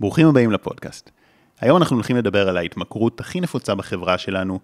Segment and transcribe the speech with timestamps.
[0.00, 1.10] ברוכים הבאים לפודקאסט.
[1.60, 4.58] היום אנחנו הולכים לדבר על ההתמכרות הכי נפוצה בחברה שלנו,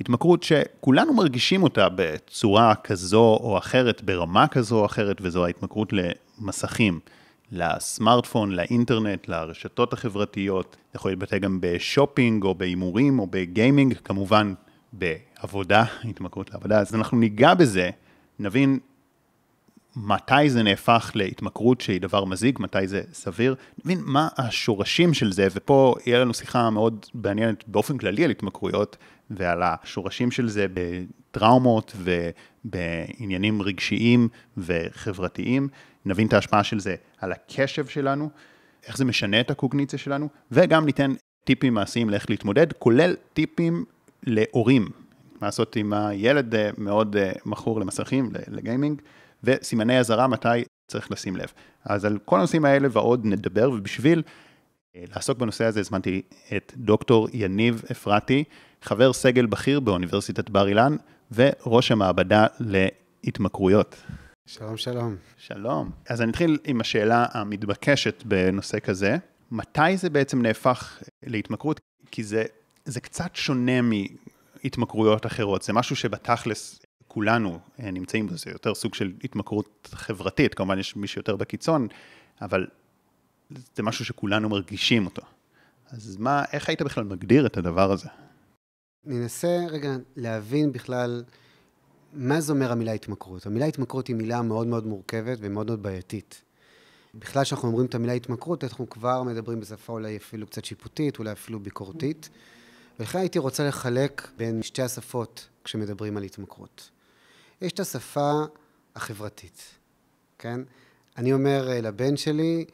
[0.00, 7.00] התמכרות שכולנו מרגישים אותה בצורה כזו או אחרת, ברמה כזו או אחרת, וזו ההתמכרות למסכים,
[7.52, 14.54] לסמארטפון, לאינטרנט, לרשתות החברתיות, זה יכול להתבטא גם בשופינג או בהימורים או בגיימינג, כמובן
[14.92, 17.90] בעבודה, התמכרות לעבודה, אז אנחנו ניגע בזה,
[18.38, 18.78] נבין
[19.96, 23.54] מתי זה נהפך להתמכרות שהיא דבר מזיק, מתי זה סביר,
[23.84, 28.96] נבין מה השורשים של זה, ופה יהיה לנו שיחה מאוד מעניינת באופן כללי על התמכרויות,
[29.30, 35.68] ועל השורשים של זה בטראומות ובעניינים רגשיים וחברתיים,
[36.04, 38.30] נבין את ההשפעה של זה על הקשב שלנו,
[38.86, 41.12] איך זה משנה את הקוגניציה שלנו, וגם ניתן
[41.44, 43.84] טיפים מעשיים לאיך להתמודד, כולל טיפים
[44.22, 44.88] להורים,
[45.40, 49.02] מה לעשות עם הילד אה, מאוד אה, מכור למסכים, לגיימינג.
[49.44, 51.52] וסימני אזהרה מתי צריך לשים לב.
[51.84, 54.22] אז על כל הנושאים האלה ועוד נדבר, ובשביל
[54.96, 56.22] אה, לעסוק בנושא הזה הזמנתי
[56.56, 58.44] את דוקטור יניב אפרתי,
[58.82, 60.96] חבר סגל בכיר באוניברסיטת בר אילן,
[61.32, 63.96] וראש המעבדה להתמכרויות.
[64.46, 65.16] שלום, שלום.
[65.36, 65.90] שלום.
[66.08, 69.16] אז אני אתחיל עם השאלה המתבקשת בנושא כזה.
[69.50, 71.80] מתי זה בעצם נהפך להתמכרות?
[72.10, 72.44] כי זה,
[72.84, 75.62] זה קצת שונה מהתמכרויות אחרות.
[75.62, 76.80] זה משהו שבתכלס
[77.14, 81.88] כולנו אה, נמצאים בזה, יותר סוג של התמכרות חברתית, כמובן יש מי שיותר בקיצון,
[82.42, 82.66] אבל
[83.76, 85.22] זה משהו שכולנו מרגישים אותו.
[85.90, 88.08] אז מה, איך היית בכלל מגדיר את הדבר הזה?
[89.06, 91.24] אני אנסה רגע להבין בכלל
[92.12, 93.46] מה זה אומר המילה התמכרות.
[93.46, 96.42] המילה התמכרות היא מילה מאוד מאוד מורכבת ומאוד מאוד בעייתית.
[97.14, 101.32] בכלל, כשאנחנו אומרים את המילה התמכרות, אנחנו כבר מדברים בשפה אולי אפילו קצת שיפוטית, אולי
[101.32, 102.28] אפילו ביקורתית.
[102.98, 106.90] ולכן הייתי רוצה לחלק בין שתי השפות כשמדברים על התמכרות.
[107.60, 108.42] יש את השפה
[108.96, 109.62] החברתית,
[110.38, 110.60] כן?
[111.16, 112.64] אני אומר אה, לבן שלי,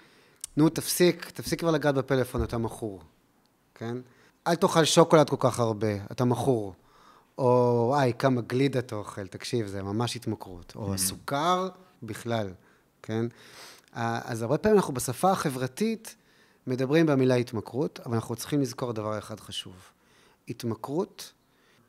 [0.57, 3.03] נו, תפסיק, תפסיק כבר לגעת בפלאפון, אתה מכור,
[3.75, 3.97] כן?
[4.47, 6.75] אל תאכל שוקולד כל כך הרבה, אתה מכור.
[7.39, 10.73] או, וואי, כמה גלידה אתה אוכל, תקשיב, זה ממש התמכרות.
[10.77, 10.95] או mm-hmm.
[10.95, 11.69] הסוכר
[12.03, 12.53] בכלל,
[13.03, 13.27] כן?
[13.93, 16.17] אז הרבה פעמים אנחנו בשפה החברתית
[16.67, 19.75] מדברים במילה התמכרות, אבל אנחנו צריכים לזכור דבר אחד חשוב.
[20.49, 21.33] התמכרות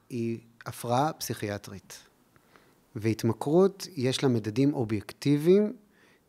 [0.09, 1.99] היא הפרעה פסיכיאטרית.
[2.95, 5.73] והתמכרות, יש לה מדדים אובייקטיביים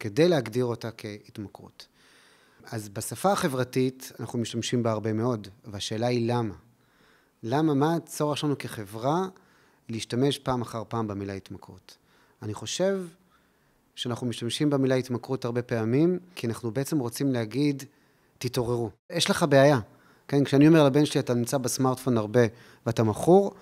[0.00, 1.86] כדי להגדיר אותה כהתמכרות.
[2.64, 6.54] אז בשפה החברתית אנחנו משתמשים בה הרבה מאוד, והשאלה היא למה.
[7.42, 9.28] למה, מה הצורך שלנו כחברה
[9.88, 11.96] להשתמש פעם אחר פעם במילה התמכרות?
[12.42, 13.06] אני חושב
[13.94, 17.82] שאנחנו משתמשים במילה התמכרות הרבה פעמים, כי אנחנו בעצם רוצים להגיד,
[18.38, 18.90] תתעוררו.
[19.10, 19.80] יש לך בעיה.
[20.28, 22.40] כן, כשאני אומר לבן שלי, אתה נמצא בסמארטפון הרבה
[22.86, 23.54] ואתה מכור,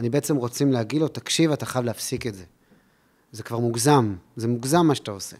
[0.00, 2.44] אני בעצם רוצים להגיד לו, תקשיב, אתה חייב להפסיק את זה.
[3.32, 5.36] זה כבר מוגזם, זה מוגזם מה שאתה עושה.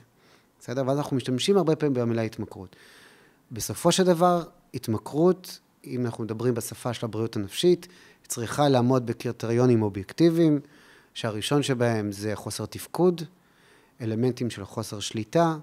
[0.61, 0.83] בסדר?
[0.87, 2.77] ואז אנחנו משתמשים הרבה פעמים במילה התמכרות.
[3.53, 4.43] בסופו של דבר,
[4.75, 7.89] התמכרות, אם אנחנו מדברים בשפה של הבריאות הנפשית,
[8.27, 10.61] צריכה לעמוד בקריטריונים אובייקטיביים,
[11.15, 13.23] שהראשון שבהם זה חוסר תפקוד,
[14.01, 15.57] אלמנטים של חוסר שליטה,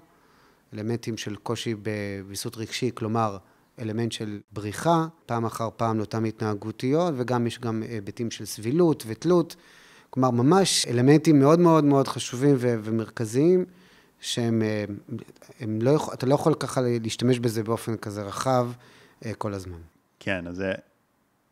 [0.74, 3.36] אלמנטים של קושי בוויסות רגשי, כלומר,
[3.78, 9.56] אלמנט של בריחה, פעם אחר פעם לאותן התנהגותיות, וגם יש גם היבטים של סבילות ותלות.
[10.10, 13.64] כלומר, ממש אלמנטים מאוד מאוד מאוד חשובים ו- ומרכזיים,
[14.20, 14.84] שהם, אה,
[15.60, 18.70] הם לא יכול, אתה לא יכול ככה להשתמש בזה באופן כזה רחב
[19.24, 19.78] אה, כל הזמן.
[20.20, 20.72] כן, אז זה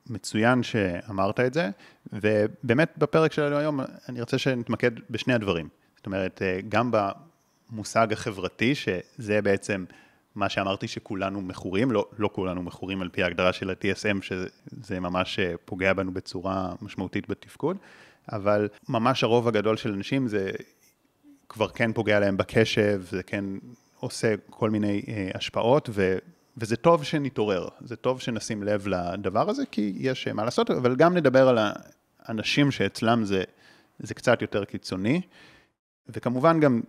[0.06, 1.70] מצוין שאמרת את זה,
[2.12, 5.68] ובאמת בפרק שלנו היום אני רוצה שנתמקד בשני הדברים.
[5.96, 6.90] זאת אומרת, אה, גם
[7.70, 9.84] במושג החברתי, שזה בעצם
[10.34, 15.40] מה שאמרתי שכולנו מכורים, לא, לא כולנו מכורים על פי ההגדרה של ה-TSM, שזה ממש
[15.64, 17.76] פוגע בנו בצורה משמעותית בתפקוד,
[18.32, 20.50] אבל ממש הרוב הגדול של אנשים זה
[21.48, 23.44] כבר כן פוגע להם בקשב, זה כן
[24.00, 26.18] עושה כל מיני אה, השפעות, ו,
[26.56, 31.16] וזה טוב שנתעורר, זה טוב שנשים לב לדבר הזה, כי יש מה לעשות, אבל גם
[31.16, 31.58] נדבר על
[32.20, 33.44] האנשים שאצלם זה,
[33.98, 35.20] זה קצת יותר קיצוני,
[36.08, 36.80] וכמובן גם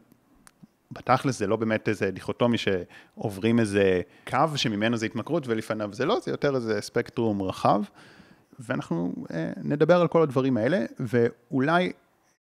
[0.93, 6.19] בתכלס זה לא באמת איזה דיכוטומי שעוברים איזה קו שממנו זה התמכרות ולפניו זה לא,
[6.23, 7.81] זה יותר איזה ספקטרום רחב.
[8.59, 11.91] ואנחנו אה, נדבר על כל הדברים האלה, ואולי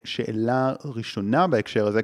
[0.04, 2.02] שאלה ראשונה בהקשר הזה,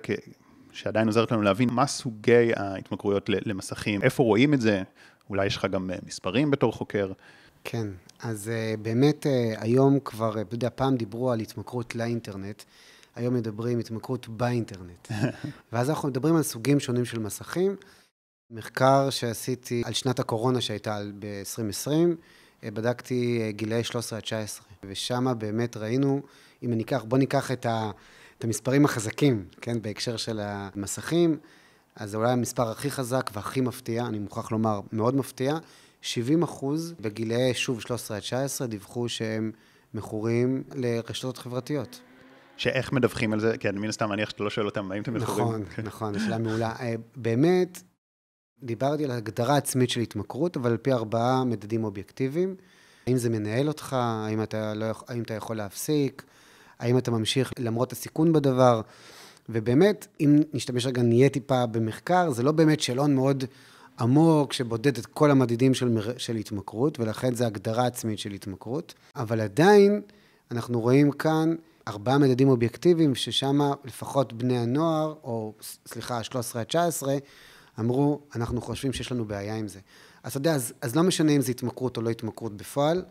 [0.71, 4.83] שעדיין עוזרת לנו להבין מה סוגי ההתמכרויות למסכים, איפה רואים את זה,
[5.29, 7.11] אולי יש לך גם אה, מספרים בתור חוקר.
[7.63, 7.87] כן,
[8.19, 12.63] אז uh, באמת uh, היום כבר, אתה יודע, פעם דיברו על התמכרות לאינטרנט,
[13.17, 15.07] היום מדברים התמכרות באינטרנט.
[15.71, 17.75] ואז אנחנו מדברים על סוגים שונים של מסכים.
[18.51, 21.91] מחקר שעשיתי על שנת הקורונה שהייתה ב-2020,
[22.63, 26.21] אה, בדקתי אה, גילאי 13 עד 19, ושם באמת ראינו,
[26.65, 27.91] אם ניקח, בוא ניקח את, ה,
[28.37, 31.37] את המספרים החזקים, כן, בהקשר של המסכים,
[31.95, 35.57] אז זה אולי המספר הכי חזק והכי מפתיע, אני מוכרח לומר, מאוד מפתיע.
[36.01, 39.51] 70 אחוז בגילאי, שוב, 13 עד 19, דיווחו שהם
[39.93, 42.01] מכורים לרשתות חברתיות.
[42.57, 43.57] שאיך מדווחים על זה?
[43.57, 45.61] כן, מן הסתם, מניח שאתה לא שואל אותם, האם אתם מכורים?
[45.61, 46.73] נכון, נכון, שאלה מעולה.
[46.79, 47.81] אה, באמת,
[48.63, 52.55] דיברתי על הגדרה עצמית של התמכרות, אבל על פי ארבעה מדדים אובייקטיביים.
[53.07, 53.93] האם זה מנהל אותך?
[53.99, 56.23] האם אתה, לא, האם אתה יכול להפסיק?
[56.79, 58.81] האם אתה ממשיך למרות הסיכון בדבר?
[59.49, 63.43] ובאמת, אם נשתמש רגע, נהיה טיפה במחקר, זה לא באמת שאלון מאוד
[63.99, 68.93] עמוק שבודד את כל המדידים של, של התמכרות, ולכן זה הגדרה עצמית של התמכרות.
[69.15, 70.01] אבל עדיין,
[70.51, 71.55] אנחנו רואים כאן
[71.87, 75.53] ארבעה מדדים אובייקטיביים, ששם לפחות בני הנוער, או
[75.85, 77.17] סליחה, 13 עד 19,
[77.79, 79.79] אמרו, אנחנו חושבים שיש לנו בעיה עם זה.
[80.23, 83.03] אז אתה יודע, אז, אז לא משנה אם זה התמכרות או לא התמכרות בפועל.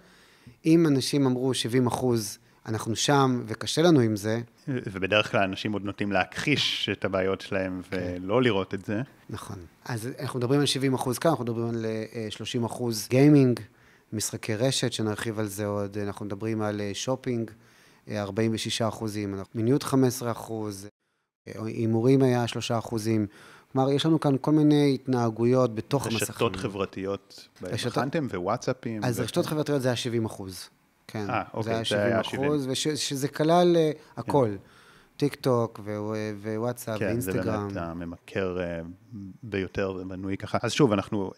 [0.67, 4.41] אם אנשים אמרו 70 אחוז, אנחנו שם וקשה לנו עם זה.
[4.69, 8.17] ובדרך כלל אנשים עוד נוטים להכחיש את הבעיות שלהם כן.
[8.23, 9.03] ולא לראות את זה.
[9.31, 9.57] נכון.
[9.85, 11.87] אז אנחנו מדברים על 70 אחוז כאן, אנחנו מדברים על
[12.31, 13.61] 30 אה, אחוז גיימינג,
[14.13, 17.51] משחקי רשת, שנרחיב על זה עוד, אנחנו מדברים על אה, שופינג,
[18.11, 20.89] 46 אה, אחוזים, מיניות 15 אחוז,
[21.47, 23.27] הימורים היה 3 אחוזים.
[23.73, 26.29] כלומר, יש לנו כאן כל מיני התנהגויות בתוך המסכים.
[26.31, 29.05] רשתות חברתיות, בחנתם ווואטסאפים?
[29.05, 30.69] אז רשתות חברתיות זה היה 70 אחוז.
[31.07, 31.31] כן.
[31.31, 34.49] אה, אוקיי, זה היה 70 אחוז, ושזה כלל אה, הכל.
[34.51, 34.77] כן.
[35.17, 35.81] טיק טוק
[36.43, 37.69] ווואטסאפ כן, ואינסטגרם.
[37.69, 38.81] כן, זה באמת הממכר אה,
[39.43, 40.59] ביותר, זה בנוי ככה.
[40.63, 41.31] אז שוב, אנחנו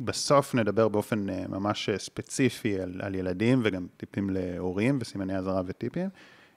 [0.00, 6.08] בסוף נדבר באופן ממש ספציפי על, על ילדים וגם טיפים להורים וסימני אזהרה וטיפים.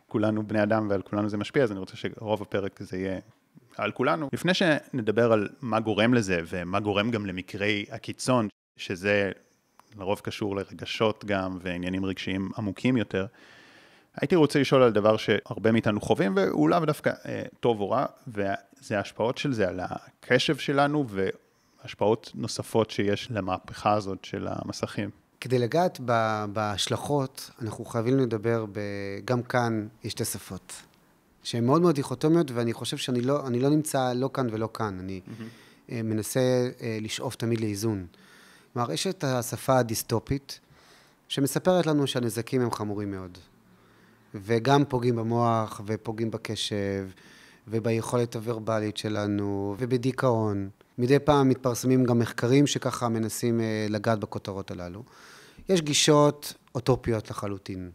[0.07, 3.19] כולנו בני אדם ועל כולנו זה משפיע, אז אני רוצה שרוב הפרק זה יהיה
[3.77, 4.29] על כולנו.
[4.33, 8.47] לפני שנדבר על מה גורם לזה ומה גורם גם למקרי הקיצון,
[8.77, 9.31] שזה
[9.97, 13.25] לרוב קשור לרגשות גם ועניינים רגשיים עמוקים יותר,
[14.21, 16.37] הייתי רוצה לשאול על דבר שהרבה מאיתנו חווים
[16.69, 21.05] לאו דווקא אה, טוב או רע, וזה ההשפעות של זה על הקשב שלנו
[21.83, 25.09] והשפעות נוספות שיש למהפכה הזאת של המסכים.
[25.41, 25.99] כדי לגעת
[26.53, 28.79] בהשלכות, אנחנו חייבים לדבר, ב...
[29.25, 30.73] גם כאן יש שתי שפות.
[31.43, 34.99] שהן מאוד מאוד דיכוטומיות, ואני חושב שאני לא, לא נמצא לא כאן ולא כאן.
[34.99, 35.93] אני mm-hmm.
[36.03, 36.39] מנסה
[36.81, 38.05] אה, לשאוף תמיד לאיזון.
[38.73, 40.59] כלומר, יש את השפה הדיסטופית,
[41.27, 43.37] שמספרת לנו שהנזקים הם חמורים מאוד.
[44.35, 47.07] וגם פוגעים במוח, ופוגעים בקשב,
[47.67, 50.69] וביכולת הוורבלית שלנו, ובדיכאון.
[50.97, 55.03] מדי פעם מתפרסמים גם מחקרים שככה מנסים אה, לגעת בכותרות הללו.
[55.69, 57.91] יש גישות אוטופיות לחלוטין,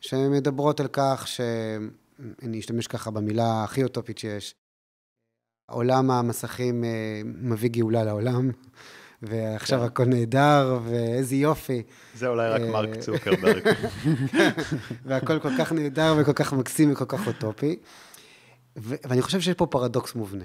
[0.00, 1.40] שמדברות על כך ש...
[2.42, 4.54] אני אשתמש ככה במילה הכי אוטופית שיש.
[5.70, 8.50] עולם המסכים אה, מביא גאולה לעולם,
[9.22, 9.84] ועכשיו כן.
[9.84, 11.82] הכל נהדר, ואיזה יופי.
[12.14, 13.68] זה אולי רק מרק אה, צוקרברג.
[15.04, 17.76] והכל כל כך נהדר וכל כך מקסים וכל כך אוטופי.
[18.76, 20.44] ואני חושב שיש פה פרדוקס מובנה.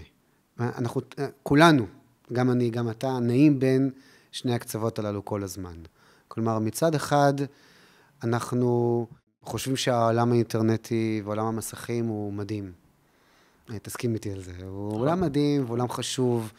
[0.60, 1.02] אנחנו,
[1.44, 1.86] כולנו,
[2.34, 3.92] גם אני, גם אתה, נעים בין
[4.32, 5.76] שני הקצוות הללו כל הזמן.
[6.28, 7.34] כלומר, מצד אחד,
[8.24, 9.08] אנחנו
[9.42, 12.72] חושבים שהעולם האינטרנטי ועולם המסכים הוא מדהים.
[13.70, 14.52] אה, תסכים איתי על זה.
[14.52, 15.00] הוא נכון.
[15.00, 16.52] עולם מדהים ועולם חשוב,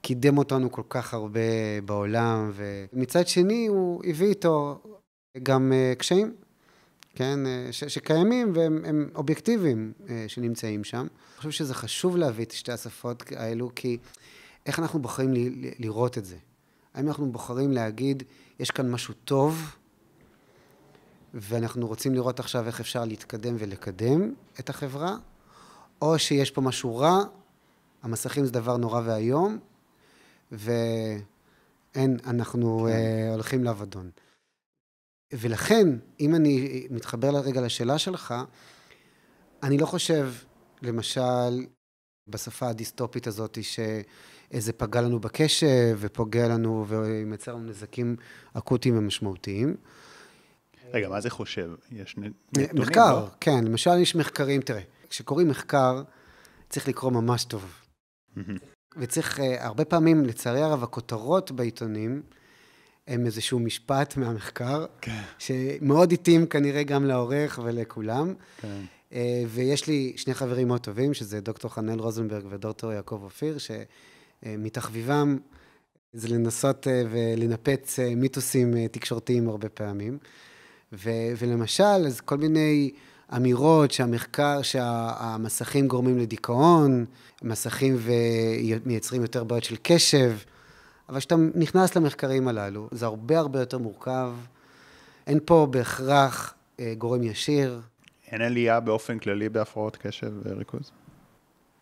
[0.00, 1.40] קידם אותנו כל כך הרבה
[1.84, 4.82] בעולם, ומצד שני הוא הביא איתו
[5.42, 6.34] גם אה, קשיים,
[7.14, 9.92] כן, אה, ש- שקיימים והם אובייקטיביים
[10.28, 10.98] שנמצאים שם.
[11.00, 13.98] אני חושב שזה חשוב להביא את שתי השפות האלו, כי
[14.66, 15.38] איך אנחנו בוחרים ל-
[15.78, 16.36] לראות את זה?
[16.94, 18.22] האם אנחנו בוחרים להגיד,
[18.60, 19.76] יש כאן משהו טוב,
[21.34, 25.16] ואנחנו רוצים לראות עכשיו איך אפשר להתקדם ולקדם את החברה,
[26.02, 27.18] או שיש פה משהו רע,
[28.02, 29.58] המסכים זה דבר נורא ואיום,
[30.52, 31.16] ואין,
[32.26, 32.94] אנחנו כן.
[33.30, 34.10] uh, הולכים לאבדון.
[35.32, 35.88] ולכן,
[36.20, 38.34] אם אני מתחבר לרגע לשאלה שלך,
[39.62, 40.32] אני לא חושב,
[40.82, 41.66] למשל,
[42.28, 48.16] בשפה הדיסטופית הזאת, שזה פגע לנו בקשב ופוגע לנו ומייצר לנו נזקים
[48.54, 49.76] אקוטיים ומשמעותיים.
[50.92, 51.70] רגע, מה זה חושב?
[51.92, 52.32] יש נתונים?
[52.74, 53.28] מחקר, לא?
[53.40, 53.64] כן.
[53.64, 56.02] למשל, יש מחקרים, תראה, כשקוראים מחקר,
[56.68, 57.82] צריך לקרוא ממש טוב.
[58.96, 62.22] וצריך, uh, הרבה פעמים, לצערי הרב, הכותרות בעיתונים
[63.08, 65.22] הם איזשהו משפט מהמחקר, כן.
[65.38, 68.34] שמאוד התאים כנראה גם לעורך ולכולם.
[68.60, 68.80] כן.
[69.10, 69.14] Uh,
[69.48, 73.56] ויש לי שני חברים מאוד טובים, שזה דוקטור חנאל רוזנברג ודוקטור יעקב אופיר,
[74.42, 75.38] שמתחביבם
[76.12, 80.18] זה לנסות uh, ולנפץ uh, מיתוסים תקשורתיים הרבה פעמים.
[80.92, 82.90] ו- ולמשל, אז כל מיני
[83.36, 87.04] אמירות שהמחקר, שהמסכים גורמים לדיכאון,
[87.42, 90.32] מסכים ומייצרים יותר בעיות של קשב,
[91.12, 94.32] אבל כשאתה נכנס למחקרים הללו, זה הרבה הרבה יותר מורכב.
[95.26, 97.80] אין פה בהכרח אה, גורם ישיר.
[98.26, 100.90] אין עלייה באופן כללי בהפרעות קשב וריכוז?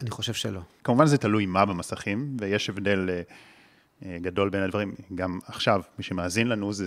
[0.00, 0.60] אני חושב שלא.
[0.84, 3.22] כמובן זה תלוי מה במסכים, ויש הבדל אה,
[4.04, 4.94] אה, גדול בין הדברים.
[5.14, 6.86] גם עכשיו, מי שמאזין לנו זה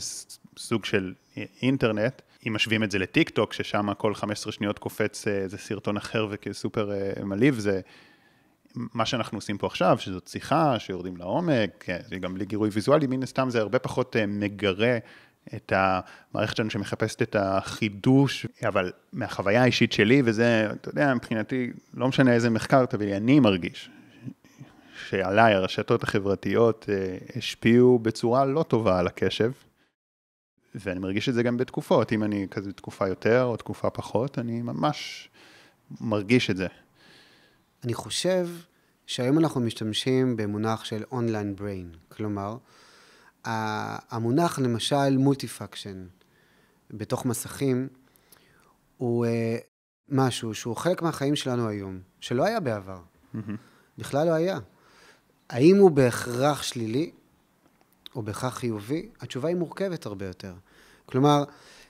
[0.57, 1.13] סוג של
[1.61, 2.21] אינטרנט.
[2.47, 6.91] אם משווים את זה לטיק טוק, ששם כל 15 שניות קופץ איזה סרטון אחר וכסופר
[7.23, 7.81] מלהיב, זה
[8.75, 13.23] מה שאנחנו עושים פה עכשיו, שזאת שיחה, שיורדים לעומק, זה גם בלי גירוי ויזואלי, מן
[13.23, 14.97] הסתם זה הרבה פחות מגרה
[15.55, 22.07] את המערכת שלנו שמחפשת את החידוש, אבל מהחוויה האישית שלי, וזה, אתה יודע, מבחינתי, לא
[22.07, 23.89] משנה איזה מחקר תביא לי, אני מרגיש
[25.09, 29.51] שעליי הרשתות החברתיות אה, השפיעו בצורה לא טובה על הקשב,
[30.75, 34.61] ואני מרגיש את זה גם בתקופות, אם אני כזה תקופה יותר או תקופה פחות, אני
[34.61, 35.29] ממש
[36.01, 36.67] מרגיש את זה.
[37.83, 38.47] אני חושב
[39.05, 42.57] שהיום אנחנו משתמשים במונח של אונליין בריין, כלומר,
[43.45, 46.05] המונח למשל מולטי פקשן
[46.91, 47.87] בתוך מסכים
[48.97, 49.29] הוא uh,
[50.09, 53.01] משהו שהוא חלק מהחיים שלנו היום, שלא היה בעבר.
[53.35, 53.37] Mm-hmm.
[53.97, 54.59] בכלל לא היה.
[55.49, 57.11] האם הוא בהכרח שלילי
[58.15, 59.09] או בהכרח חיובי?
[59.21, 60.53] התשובה היא מורכבת הרבה יותר.
[61.05, 61.43] כלומר,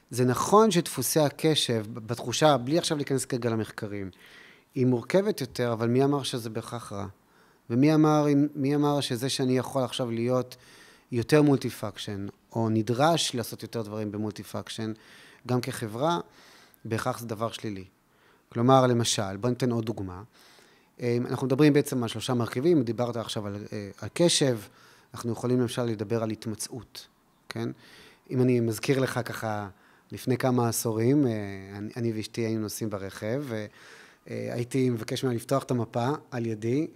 [0.10, 4.10] זה נכון שדפוסי הקשב, בתחושה, בלי עכשיו להיכנס כרגע למחקרים,
[4.76, 7.08] היא מורכבת יותר, אבל מי אמר שזה בהכרח רע?
[7.70, 8.26] ומי אמר,
[8.76, 10.56] אמר שזה שאני יכול עכשיו להיות
[11.12, 14.94] יותר מולטי פקשן, או נדרש לעשות יותר דברים במולטי פקשן,
[15.48, 16.20] גם כחברה,
[16.86, 17.86] בהכרח זה דבר שלילי.
[18.50, 20.24] כלומר, למשל, בוא ניתן עוד דוגמה.
[21.02, 24.60] אה, אנחנו מדברים בעצם על שלושה מרכיבים, דיברת עכשיו על, אה, על קשב,
[25.14, 27.08] אנחנו יכולים למשל לדבר על התמצאות,
[27.50, 27.70] כן?
[28.30, 29.70] אם אני מזכיר לך ככה,
[30.12, 31.32] לפני כמה עשורים, אה,
[31.78, 33.44] אני, אני ואשתי היינו נוסעים ברכב,
[34.28, 36.88] והייתי מבקש ממנה לפתוח את המפה על ידי,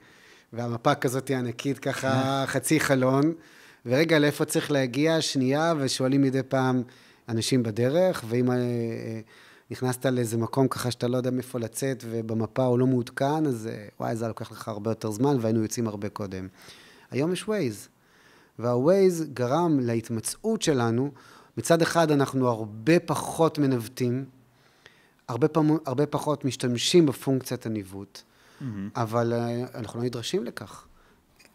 [0.53, 2.12] והמפה כזאת ענקית, ככה
[2.53, 3.34] חצי חלון,
[3.86, 5.22] ורגע, לאיפה צריך להגיע?
[5.22, 6.84] שנייה, ושואלים מדי פעם
[7.29, 9.19] אנשים בדרך, ואם אה, אה,
[9.72, 13.88] נכנסת לאיזה מקום ככה שאתה לא יודע מאיפה לצאת, ובמפה הוא לא מעודכן, אז אה,
[14.00, 16.48] וואי, זה לוקח לך הרבה יותר זמן, והיינו יוצאים הרבה קודם.
[17.12, 17.88] היום יש ווייז,
[18.60, 21.12] והווייז גרם להתמצאות שלנו.
[21.57, 24.25] מצד אחד, אנחנו הרבה פחות מנווטים,
[25.27, 28.65] הרבה, פעם, הרבה פחות משתמשים בפונקציית הניווט, mm-hmm.
[28.96, 29.34] אבל
[29.75, 30.86] אנחנו לא נדרשים לכך.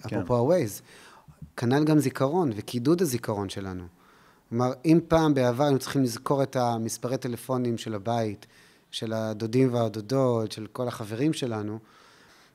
[0.02, 0.16] כן.
[0.16, 0.82] אפרופו הווייז.
[1.56, 3.84] כנ"ל גם זיכרון וקידוד הזיכרון שלנו.
[4.48, 8.46] כלומר, אם פעם בעבר היינו צריכים לזכור את המספרי טלפונים של הבית,
[8.90, 11.78] של הדודים והדודות, של כל החברים שלנו,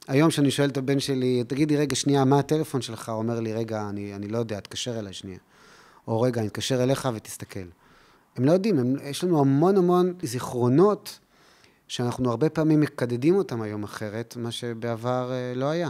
[0.07, 3.09] היום כשאני שואל את הבן שלי, תגידי רגע, שנייה, מה הטלפון שלך?
[3.09, 5.39] הוא אומר לי, רגע, אני, אני לא יודע, תקשר אליי שנייה.
[6.07, 7.59] או רגע, אני אתקשר אליך ותסתכל.
[8.37, 11.19] הם לא יודעים, הם, יש לנו המון המון זיכרונות
[11.87, 15.89] שאנחנו הרבה פעמים מקדדים אותם היום אחרת, מה שבעבר אה, לא היה.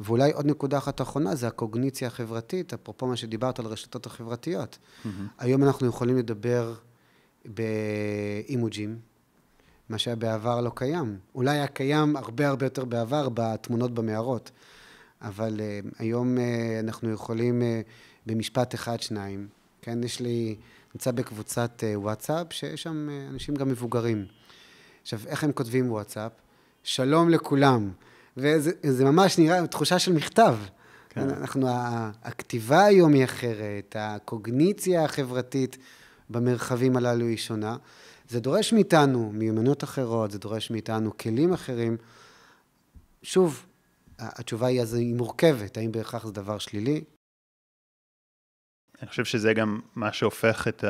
[0.00, 4.78] ואולי עוד נקודה אחת אחרונה, זה הקוגניציה החברתית, אפרופו מה שדיברת על הרשתות החברתיות.
[4.78, 5.08] Mm-hmm.
[5.38, 6.74] היום אנחנו יכולים לדבר
[7.44, 8.98] באימוג'ים,
[9.88, 11.18] מה שהיה בעבר לא קיים.
[11.34, 14.50] אולי היה קיים הרבה הרבה יותר בעבר בתמונות במערות,
[15.22, 16.40] אבל uh, היום uh,
[16.80, 17.64] אנחנו יכולים uh,
[18.26, 19.48] במשפט אחד, שניים.
[19.82, 20.56] כן, יש לי,
[20.94, 24.26] נמצא בקבוצת uh, וואטסאפ, שיש שם uh, אנשים גם מבוגרים.
[25.02, 26.32] עכשיו, איך הם כותבים וואטסאפ?
[26.82, 27.90] שלום לכולם.
[28.36, 30.56] וזה ממש נראה תחושה של מכתב.
[31.08, 31.30] כן.
[31.30, 31.66] אנחנו,
[32.22, 35.78] הכתיבה היום היא אחרת, הקוגניציה החברתית
[36.30, 37.76] במרחבים הללו היא שונה.
[38.28, 41.96] זה דורש מאיתנו מיומנויות אחרות, זה דורש מאיתנו כלים אחרים.
[43.22, 43.66] שוב,
[44.18, 47.04] התשובה היא, אז היא מורכבת, האם בהכרח זה דבר שלילי?
[49.02, 50.84] אני חושב שזה גם מה שהופך את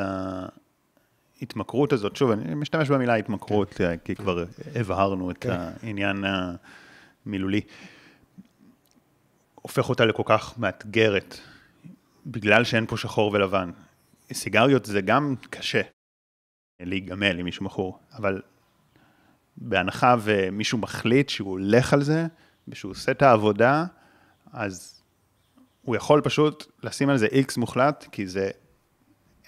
[1.40, 3.96] ההתמכרות הזאת, שוב, אני משתמש במילה התמכרות, כן.
[4.04, 4.14] כי.
[4.14, 4.44] כבר
[4.74, 5.50] הבהרנו את כן.
[5.50, 6.24] העניין
[7.26, 7.60] מילולי,
[9.54, 11.38] הופך אותה לכל כך מאתגרת,
[12.26, 13.70] בגלל שאין פה שחור ולבן.
[14.32, 15.80] סיגריות זה גם קשה
[16.80, 18.42] להיגמל עם מישהו מכור, אבל
[19.56, 22.26] בהנחה ומישהו מחליט שהוא הולך על זה,
[22.68, 23.84] ושהוא עושה את העבודה,
[24.52, 24.95] אז
[25.86, 28.50] הוא יכול פשוט לשים על זה איקס מוחלט, כי זה,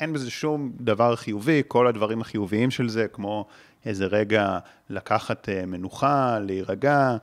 [0.00, 3.46] אין בזה שום דבר חיובי, כל הדברים החיוביים של זה, כמו
[3.84, 4.58] איזה רגע
[4.90, 7.16] לקחת אה, מנוחה, להירגע,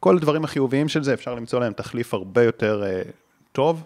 [0.00, 3.10] כל הדברים החיוביים של זה, אפשר למצוא להם תחליף הרבה יותר uh,
[3.52, 3.82] טוב,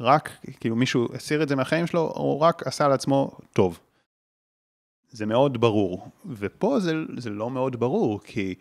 [0.00, 3.78] רק, כאילו מישהו הסיר את זה מהחיים שלו, הוא רק עשה לעצמו טוב.
[5.10, 8.54] זה מאוד ברור, ופה זה, זה לא מאוד ברור, כי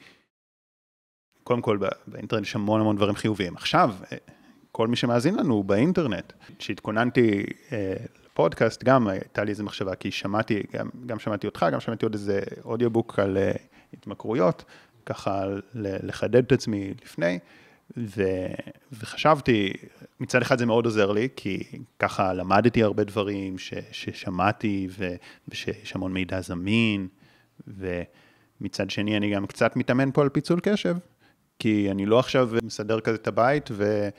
[1.43, 1.77] קודם כל
[2.07, 3.55] באינטרנט יש המון המון דברים חיוביים.
[3.55, 4.17] עכשיו, אה,
[4.75, 6.33] כל מי שמאזין לנו באינטרנט.
[6.59, 11.79] כשהתכוננתי אה, לפודקאסט, גם הייתה לי איזו מחשבה, כי שמעתי, גם, גם שמעתי אותך, גם
[11.79, 13.51] שמעתי עוד איזה אודיובוק על אה,
[13.93, 14.65] התמכרויות,
[15.05, 17.39] ככה לחדד את עצמי לפני,
[17.97, 18.23] ו,
[18.91, 19.73] וחשבתי,
[20.19, 21.63] מצד אחד זה מאוד עוזר לי, כי
[21.99, 25.15] ככה למדתי הרבה דברים ש, ששמעתי ו,
[25.49, 27.07] ושיש המון מידע זמין,
[27.67, 30.95] ומצד שני אני גם קצת מתאמן פה על פיצול קשב,
[31.59, 34.09] כי אני לא עכשיו מסדר כזה את הבית ו...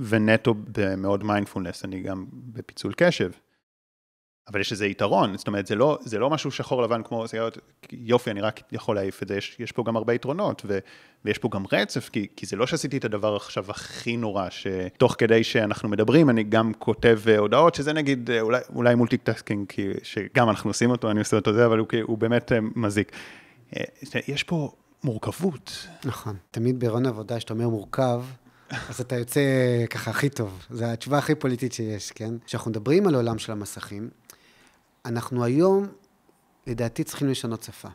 [0.00, 3.30] ונטו במאוד מיינדפולנס, אני גם בפיצול קשב.
[4.48, 7.58] אבל יש איזה יתרון, זאת אומרת, זה לא, זה לא משהו שחור לבן כמו סיגריות,
[7.92, 10.78] יופי, אני רק יכול להעיף את זה, יש, יש פה גם הרבה יתרונות, ו,
[11.24, 15.14] ויש פה גם רצף, כי, כי זה לא שעשיתי את הדבר עכשיו הכי נורא, שתוך
[15.18, 19.66] כדי שאנחנו מדברים, אני גם כותב הודעות, שזה נגיד אולי, אולי multitasking,
[20.02, 23.12] שגם אנחנו עושים אותו, אני עושה אותו זה, אבל הוא, הוא באמת אה, מזיק.
[23.76, 23.84] אה,
[24.28, 24.72] יש פה
[25.04, 25.86] מורכבות.
[26.04, 28.22] נכון, תמיד בהיריון עבודה, כשאתה אומר מורכב,
[28.70, 29.40] אז אתה יוצא
[29.90, 30.66] ככה הכי טוב.
[30.70, 32.34] זו התשובה הכי פוליטית שיש, כן?
[32.46, 34.10] כשאנחנו מדברים על העולם של המסכים,
[35.04, 35.86] אנחנו היום,
[36.66, 37.88] לדעתי, צריכים לשנות שפה.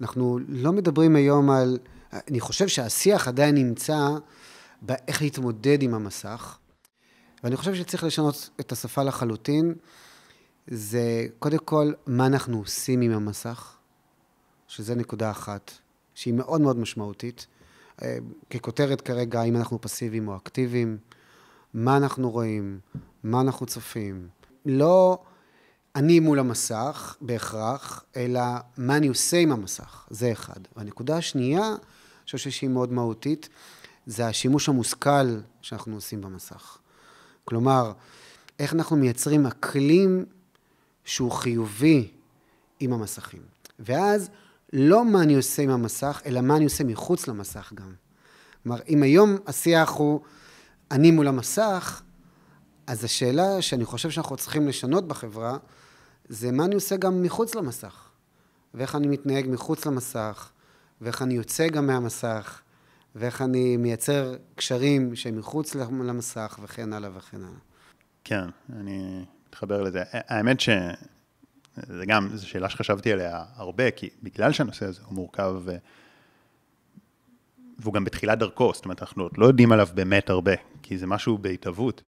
[0.00, 1.78] אנחנו לא מדברים היום על...
[2.12, 4.08] אני חושב שהשיח עדיין נמצא
[4.82, 6.58] באיך להתמודד עם המסך,
[7.44, 9.74] ואני חושב שצריך לשנות את השפה לחלוטין.
[10.66, 13.76] זה קודם כל, מה אנחנו עושים עם המסך,
[14.68, 15.72] שזה נקודה אחת,
[16.14, 17.46] שהיא מאוד מאוד משמעותית.
[18.02, 18.18] אה,
[18.50, 20.98] ככותרת כרגע, האם אנחנו פסיביים או אקטיביים,
[21.74, 22.80] מה אנחנו רואים,
[23.22, 24.28] מה אנחנו צופים.
[24.66, 25.18] לא
[25.96, 28.40] אני מול המסך בהכרח, אלא
[28.76, 30.60] מה אני עושה עם המסך, זה אחד.
[30.76, 31.76] והנקודה השנייה, אני
[32.36, 33.48] חושב שהיא מאוד מהותית,
[34.06, 36.78] זה השימוש המושכל שאנחנו עושים במסך.
[37.44, 37.92] כלומר,
[38.58, 40.24] איך אנחנו מייצרים אקלים
[41.04, 42.10] שהוא חיובי
[42.80, 43.42] עם המסכים.
[43.78, 44.30] ואז
[44.72, 47.92] לא מה אני עושה עם המסך, אלא מה אני עושה מחוץ למסך גם.
[48.62, 50.20] כלומר, אם היום השיח הוא
[50.90, 52.02] אני מול המסך,
[52.86, 55.56] אז השאלה שאני חושב שאנחנו צריכים לשנות בחברה,
[56.28, 58.08] זה מה אני עושה גם מחוץ למסך.
[58.74, 60.50] ואיך אני מתנהג מחוץ למסך,
[61.00, 62.60] ואיך אני יוצא גם מהמסך,
[63.14, 67.58] ואיך אני מייצר קשרים שהם מחוץ למסך, וכן הלאה וכן הלאה.
[68.24, 70.02] כן, אני מתחבר לזה.
[70.12, 70.68] האמת ש...
[71.86, 75.62] זה גם, זו שאלה שחשבתי עליה הרבה, כי בגלל שהנושא הזה הוא מורכב.
[77.78, 81.06] והוא גם בתחילת דרכו, זאת אומרת, אנחנו עוד לא יודעים עליו באמת הרבה, כי זה
[81.06, 82.02] משהו בהתהוות.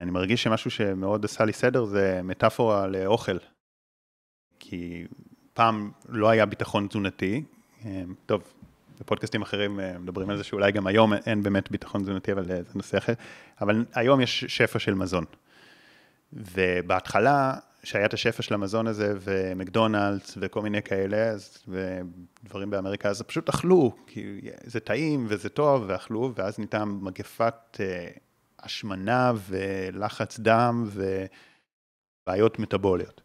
[0.00, 3.36] אני מרגיש שמשהו שמאוד עשה לי סדר זה מטאפורה לאוכל.
[4.58, 5.06] כי
[5.52, 7.44] פעם לא היה ביטחון תזונתי,
[7.84, 8.52] אה, טוב,
[9.00, 12.62] בפודקאסטים אחרים אה, מדברים על זה שאולי גם היום אין באמת ביטחון תזונתי, אבל אה,
[12.62, 13.12] זה נושא אחר,
[13.60, 15.24] אבל היום יש שפע של מזון.
[16.32, 23.22] ובהתחלה שהיה את השפע של המזון הזה, ומקדונלדס וכל מיני כאלה, אז, ודברים באמריקה, אז
[23.22, 28.08] פשוט אכלו, כי זה טעים וזה טוב, ואכלו, ואז נהייתה מגפת אה,
[28.58, 30.88] השמנה ולחץ דם
[32.26, 33.20] ובעיות מטבוליות.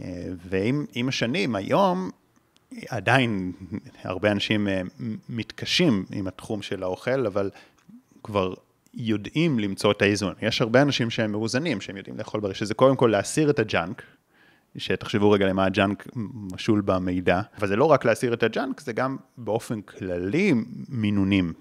[0.00, 2.10] אה, ועם השנים, היום,
[2.88, 3.52] עדיין
[4.02, 4.82] הרבה אנשים אה,
[5.28, 7.50] מתקשים עם התחום של האוכל, אבל
[8.22, 8.54] כבר
[8.98, 10.34] יודעים למצוא את האיזון.
[10.42, 14.02] יש הרבה אנשים שהם מאוזנים, שהם יודעים לאכול בריא, שזה קודם כל להסיר את הג'אנק,
[14.76, 16.08] שתחשבו רגע למה הג'אנק
[16.52, 20.54] משול במידע, אבל זה לא רק להסיר את הג'אנק, זה גם באופן כללי
[20.88, 21.52] מינונים.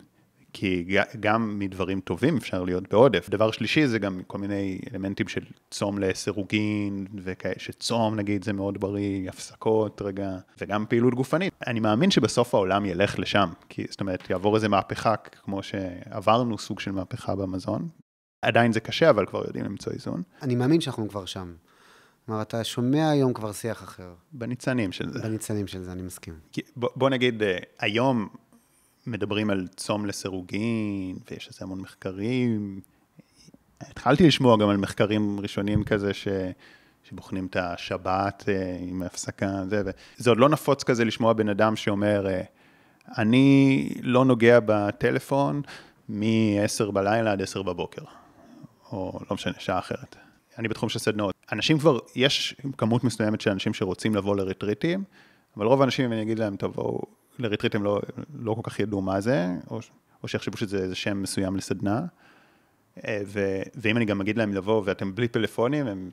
[0.53, 3.29] כי גם מדברים טובים אפשר להיות בעודף.
[3.29, 8.77] דבר שלישי זה גם כל מיני אלמנטים של צום לסירוגין, וכאלה שצום נגיד זה מאוד
[8.79, 11.53] בריא, הפסקות רגע, וגם פעילות גופנית.
[11.67, 16.79] אני מאמין שבסוף העולם ילך לשם, כי זאת אומרת יעבור איזה מהפכה, כמו שעברנו סוג
[16.79, 17.87] של מהפכה במזון.
[18.41, 20.21] עדיין זה קשה, אבל כבר יודעים למצוא איזון.
[20.41, 21.53] אני מאמין שאנחנו כבר שם.
[22.25, 24.13] כלומר, אתה שומע היום כבר שיח אחר.
[24.31, 25.19] בניצנים של זה.
[25.19, 26.33] בניצנים של זה, אני מסכים.
[26.75, 28.27] בוא, בוא נגיד, אה, היום
[29.07, 32.81] מדברים על צום לסירוגין, ויש איזה המון מחקרים.
[33.81, 36.27] התחלתי לשמוע גם על מחקרים ראשונים כזה, ש...
[37.09, 39.83] שבוחנים את השבת אה, עם ההפסקה, זה,
[40.19, 42.41] וזה עוד לא נפוץ כזה לשמוע בן אדם שאומר, אה,
[43.17, 45.61] אני לא נוגע בטלפון
[46.09, 48.01] מ-10 בלילה עד 10 בבוקר,
[48.91, 50.15] או לא משנה, שעה אחרת.
[50.57, 51.35] אני בתחום של סדנאות.
[51.51, 55.03] אנשים כבר, יש כמות מסוימת של אנשים שרוצים לבוא לרטריטים,
[55.57, 57.01] אבל רוב האנשים, אם אני אגיד להם, תבואו
[57.39, 58.01] לריטריט הם לא,
[58.39, 59.79] לא כל כך ידעו מה זה, או,
[60.23, 62.05] או שיחשבו שזה איזה שם מסוים לסדנה.
[63.07, 66.09] אה, ו, ואם אני גם אגיד להם לבוא ואתם בלי פלאפונים, הם,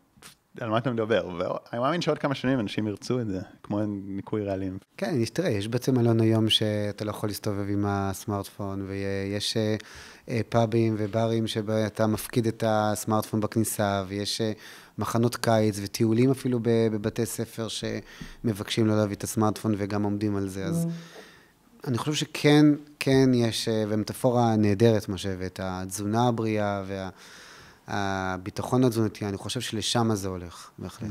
[0.61, 1.29] על מה אתה מדבר?
[1.39, 4.79] ואני מאמין שעוד כמה שנים אנשים ירצו את זה, כמו ניקוי רעלים.
[4.97, 9.77] כן, תראה, יש בעצם מלון היום שאתה לא יכול להסתובב עם הסמארטפון, ויש אה, אה,
[10.49, 14.41] פאבים וברים שבהם אתה מפקיד את הסמארטפון בכניסה, ויש
[14.99, 20.65] מחנות קיץ וטיולים אפילו בבתי ספר שמבקשים לא להביא את הסמארטפון וגם עומדים על זה.
[20.65, 20.87] אז
[21.87, 22.67] אני חושב שכן,
[23.01, 26.83] כן יש, אה, ומטאפורה נהדרת מה שהבאת, התזונה הבריאה
[27.89, 31.11] והביטחון התזונתי, אני חושב שלשם זה הולך, בהחלט.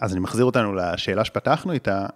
[0.00, 2.06] אז אני מחזיר אותנו לשאלה שפתחנו איתה,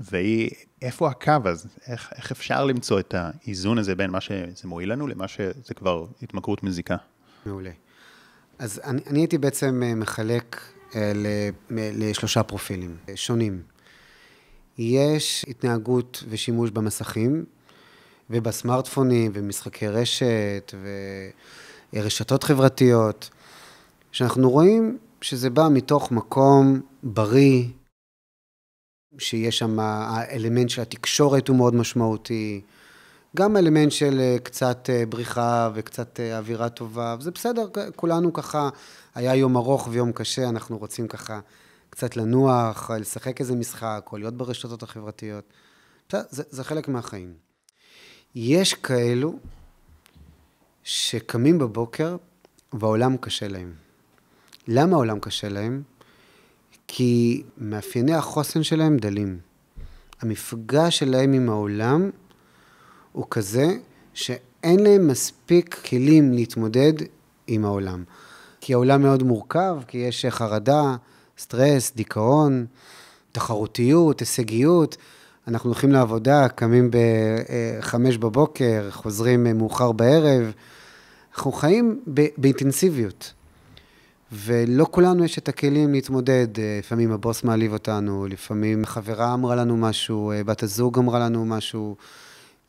[0.00, 0.50] והיא,
[0.82, 1.68] איפה הקו הזה?
[1.86, 6.06] איך, איך אפשר למצוא את האיזון הזה בין מה שזה מועיל לנו למה שזה כבר
[6.22, 6.96] התמכרות מזיקה?
[7.46, 7.70] מעולה.
[8.58, 10.60] אז אני, אני הייתי בעצם אה, מחלק
[10.94, 11.12] אה,
[11.70, 13.62] לשלושה פרופילים שונים.
[14.78, 17.44] יש התנהגות ושימוש במסכים,
[18.30, 20.74] ובסמארטפונים, ומשחקי רשת,
[21.92, 23.30] ורשתות חברתיות,
[24.12, 27.64] שאנחנו רואים שזה בא מתוך מקום בריא,
[29.18, 32.60] שיש שם, האלמנט של התקשורת הוא מאוד משמעותי,
[33.36, 38.68] גם אלמנט של אה, קצת אה, בריחה וקצת אה, אווירה טובה, וזה בסדר, כולנו ככה,
[39.14, 41.40] היה יום ארוך ויום קשה, אנחנו רוצים ככה
[41.90, 45.44] קצת לנוח, לשחק איזה משחק, או להיות ברשתות החברתיות.
[46.12, 47.34] זה, זה חלק מהחיים.
[48.34, 49.38] יש כאלו
[50.82, 52.16] שקמים בבוקר
[52.72, 53.72] והעולם קשה להם.
[54.68, 55.82] למה העולם קשה להם?
[56.86, 59.38] כי מאפייני החוסן שלהם דלים.
[60.20, 62.10] המפגש שלהם עם העולם
[63.12, 63.76] הוא כזה
[64.14, 66.92] שאין להם מספיק כלים להתמודד
[67.46, 68.04] עם העולם.
[68.60, 70.96] כי העולם מאוד מורכב, כי יש חרדה,
[71.38, 72.66] סטרס, דיכאון,
[73.32, 74.96] תחרותיות, הישגיות.
[75.48, 80.52] אנחנו הולכים לעבודה, קמים ב-5 בבוקר, חוזרים מאוחר בערב.
[81.34, 82.00] אנחנו חיים
[82.38, 83.32] באינטנסיביות.
[84.34, 86.48] ולא כולנו יש את הכלים להתמודד.
[86.78, 91.96] לפעמים הבוס מעליב אותנו, לפעמים חברה אמרה לנו משהו, בת הזוג אמרה לנו משהו.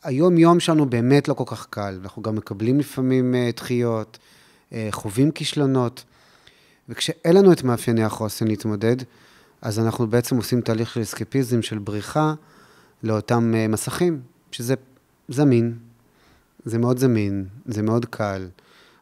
[0.06, 4.18] היום-יום שלנו באמת לא כל כך קל, אנחנו גם מקבלים לפעמים אה, דחיות,
[4.72, 6.04] אה, חווים כישלונות,
[6.88, 8.96] וכשאין לנו את מאפייני החוסן להתמודד,
[9.62, 12.34] אז אנחנו בעצם עושים תהליך של אסקפיזם, של בריחה
[13.02, 14.20] לאותם אה, מסכים,
[14.52, 14.74] שזה
[15.28, 15.78] זמין,
[16.64, 18.48] זה מאוד זמין, זה מאוד קל,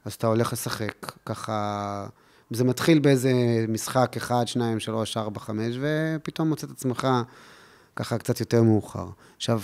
[0.04, 2.06] אז אתה הולך לשחק, ככה...
[2.54, 3.32] זה מתחיל באיזה
[3.68, 7.08] משחק, אחד, שניים, שלוש, ארבע, חמש, ופתאום מוצא את עצמך
[7.96, 9.08] ככה קצת יותר מאוחר.
[9.36, 9.60] עכשיו,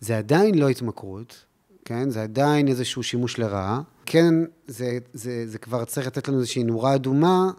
[0.00, 1.44] זה עדיין לא התמכרות,
[1.84, 2.10] כן?
[2.10, 3.80] זה עדיין איזשהו שימוש לרעה.
[4.06, 4.34] כן,
[4.66, 7.50] זה, זה, זה כבר צריך לתת לנו איזושהי נורה אדומה,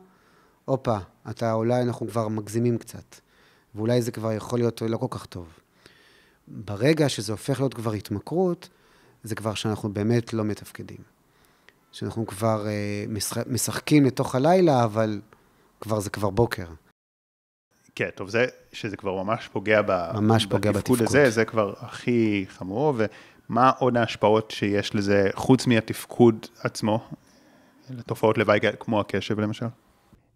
[0.65, 0.98] הופה,
[1.30, 3.15] אתה אולי אנחנו כבר מגזימים קצת,
[3.76, 5.48] ואולי זה כבר יכול להיות לא כל כך טוב.
[6.48, 8.70] ברגע שזה הופך להיות כבר התמכרות,
[9.24, 11.14] זה כבר שאנחנו באמת לא מתפקדים.
[11.96, 13.06] שאנחנו כבר אה,
[13.48, 15.22] משחקים לתוך הלילה, אבל
[15.82, 16.66] כבר זה כבר בוקר.
[17.96, 22.46] כן, טוב, זה שזה כבר ממש פוגע, ב, ממש פוגע בתפקוד הזה, זה כבר הכי
[22.50, 22.94] חמור,
[23.50, 27.10] ומה עוד ההשפעות שיש לזה, חוץ מהתפקוד עצמו,
[27.90, 29.66] לתופעות לוואי כמו הקשב למשל?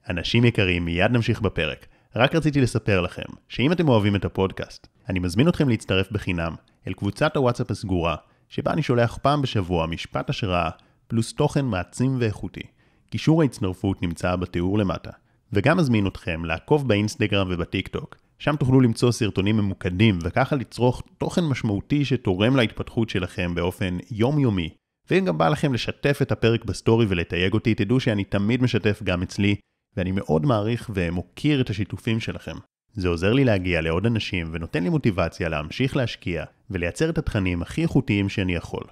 [0.10, 1.86] אנשים יקרים, מיד נמשיך בפרק.
[2.16, 6.56] רק רציתי לספר לכם, שאם אתם אוהבים את הפודקאסט, אני מזמין אתכם להצטרף בחינם
[6.88, 8.16] אל קבוצת הוואטסאפ הסגורה,
[8.50, 10.70] שבה אני שולח פעם בשבוע משפט השראה,
[11.10, 12.62] פלוס תוכן מעצים ואיכותי.
[13.10, 15.10] קישור ההצטרפות נמצא בתיאור למטה.
[15.54, 18.16] וגם מזמין אתכם לעקוב באינסטגרם ובטיק טוק.
[18.40, 24.70] שם תוכלו למצוא סרטונים ממוקדים וככה לצרוך תוכן משמעותי שתורם להתפתחות שלכם באופן יומיומי.
[25.10, 29.22] ואם גם בא לכם לשתף את הפרק בסטורי ולתייג אותי, תדעו שאני תמיד משתף גם
[29.22, 29.56] אצלי,
[29.98, 32.56] ואני מאוד מעריך ומוקיר את השיתופים שלכם.
[32.94, 37.82] זה עוזר לי להגיע לעוד אנשים ונותן לי מוטיבציה להמשיך להשקיע ולייצר את התכנים הכי
[37.82, 38.84] איכותיים שאני יכול.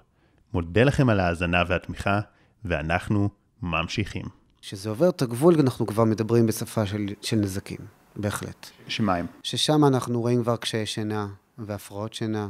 [0.53, 2.19] מודה לכם על ההאזנה והתמיכה,
[2.65, 3.29] ואנחנו
[3.61, 4.25] ממשיכים.
[4.61, 7.77] כשזה עובר את הגבול, אנחנו כבר מדברים בשפה של, של נזקים,
[8.15, 8.69] בהחלט.
[8.87, 9.25] שמה הם?
[9.43, 12.49] ששם אנחנו רואים כבר קשיי שינה והפרעות שינה.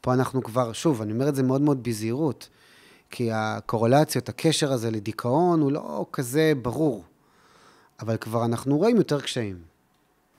[0.00, 2.48] פה אנחנו כבר, שוב, אני אומר את זה מאוד מאוד בזהירות,
[3.10, 7.04] כי הקורלציות, הקשר הזה לדיכאון הוא לא כזה ברור,
[8.00, 9.73] אבל כבר אנחנו רואים יותר קשיים.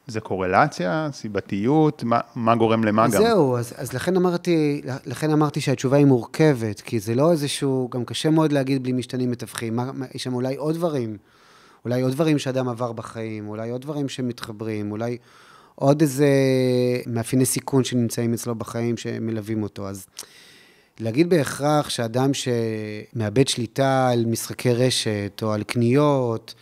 [0.08, 3.22] זה קורלציה, סיבתיות, מה, מה גורם למה גם?
[3.22, 8.06] זהו, אז, אז לכן, אמרתי, לכן אמרתי שהתשובה היא מורכבת, כי זה לא איזשהו, גם
[8.06, 9.80] קשה מאוד להגיד בלי משתנים מתווכים.
[10.15, 11.18] יש שם אולי עוד דברים,
[11.86, 15.18] אולי עוד דברים שאדם עבר בחיים, אולי עוד דברים שמתחברים, אולי
[15.76, 16.28] עוד איזה
[17.08, 19.88] מאפייני סיכון שנמצאים אצלו בחיים שמלווים אותו.
[19.88, 20.06] אז
[21.00, 26.54] להגיד בהכרח שאדם שמאבד שליטה על משחקי רשת או על קניות,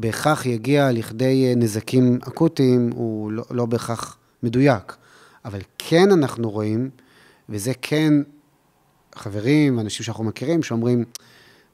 [0.00, 4.96] בהכרח יגיע לכדי אה, נזקים אקוטיים, הוא לא, לא בהכרח מדויק.
[5.44, 6.90] אבל כן אנחנו רואים,
[7.48, 8.12] וזה כן
[9.14, 11.04] חברים, אנשים שאנחנו מכירים, שאומרים,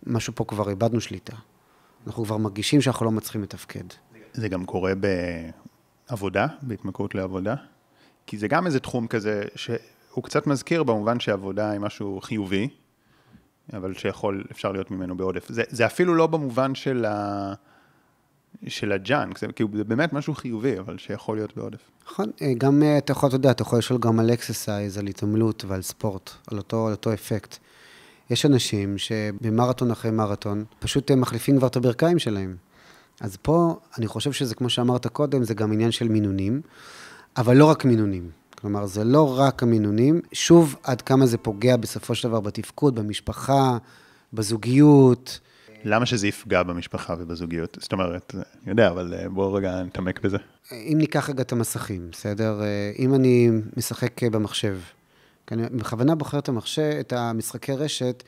[0.07, 1.37] משהו פה כבר איבדנו שליטה.
[2.07, 3.85] אנחנו כבר מרגישים שאנחנו לא מצליחים לתפקד.
[4.33, 4.93] זה גם קורה
[6.11, 7.55] בעבודה, בהתמכרות לעבודה?
[8.27, 12.69] כי זה גם איזה תחום כזה שהוא קצת מזכיר במובן שעבודה היא משהו חיובי,
[13.73, 15.49] אבל שיכול, אפשר להיות ממנו בעודף.
[15.49, 17.55] זה, זה אפילו לא במובן של ה...
[18.67, 21.91] של הג'אנק, זה כאילו זה באמת משהו חיובי, אבל שיכול להיות בעודף.
[22.07, 25.07] נכון, אה, גם אה, אתה יכול, אתה יודע, אתה יכול לשאול גם על אקססייז, על
[25.07, 27.57] התעמלות ועל ספורט, על אותו, על אותו אפקט.
[28.31, 32.57] יש אנשים שבמרתון אחרי מרתון, פשוט אה, מחליפים כבר את הברכיים שלהם.
[33.21, 36.61] אז פה, אני חושב שזה, כמו שאמרת קודם, זה גם עניין של מינונים,
[37.37, 38.31] אבל לא רק מינונים.
[38.61, 43.79] כלומר, זה לא רק המינונים, שוב, עד כמה זה פוגע בסופו של דבר בתפקוד, במשפחה,
[44.33, 45.41] בזוגיות,
[45.87, 47.79] למה שזה יפגע במשפחה ובזוגיות?
[47.81, 50.37] זאת אומרת, אני יודע, אבל אה, בואו רגע נתעמק בזה.
[50.73, 52.63] אם ניקח רגע את המסכים, בסדר?
[52.63, 54.79] אה, אם אני משחק במחשב
[55.47, 58.23] כי אני בכוונה בוחר את המחשב, את המשחקי רשת,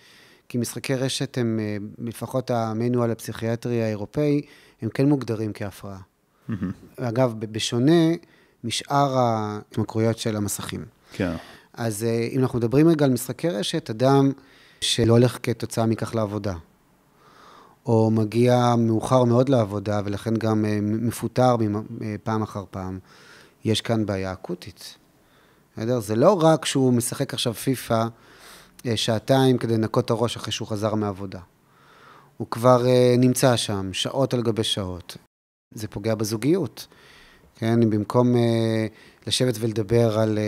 [0.48, 4.40] כי משחקי רשת הם, אה, לפחות המנואל הפסיכיאטרי האירופאי,
[4.82, 5.98] הם כן מוגדרים כהפרעה.
[6.96, 8.14] אגב, בשונה
[8.64, 10.84] משאר ההתמכרויות של המסכים.
[11.12, 11.32] כן.
[11.72, 14.32] אז אה, אם אנחנו מדברים רגע על משחקי רשת, אדם
[14.80, 16.54] שלא הולך כתוצאה מכך לעבודה,
[17.88, 21.56] או מגיע מאוחר מאוד לעבודה, ולכן גם אה, מפוטר
[22.02, 22.98] אה, פעם אחר פעם,
[23.64, 24.96] יש כאן בעיה אקוטית.
[25.76, 26.00] בסדר?
[26.00, 28.06] זה לא רק שהוא משחק עכשיו פיפא
[28.86, 31.40] אה, שעתיים כדי לנקות את הראש אחרי שהוא חזר מעבודה.
[32.36, 32.84] הוא כבר
[33.18, 35.16] נמצא שם, שעות על גבי שעות.
[35.74, 36.86] זה פוגע בזוגיות.
[37.54, 38.34] כן, במקום
[39.26, 40.38] לשבת ולדבר על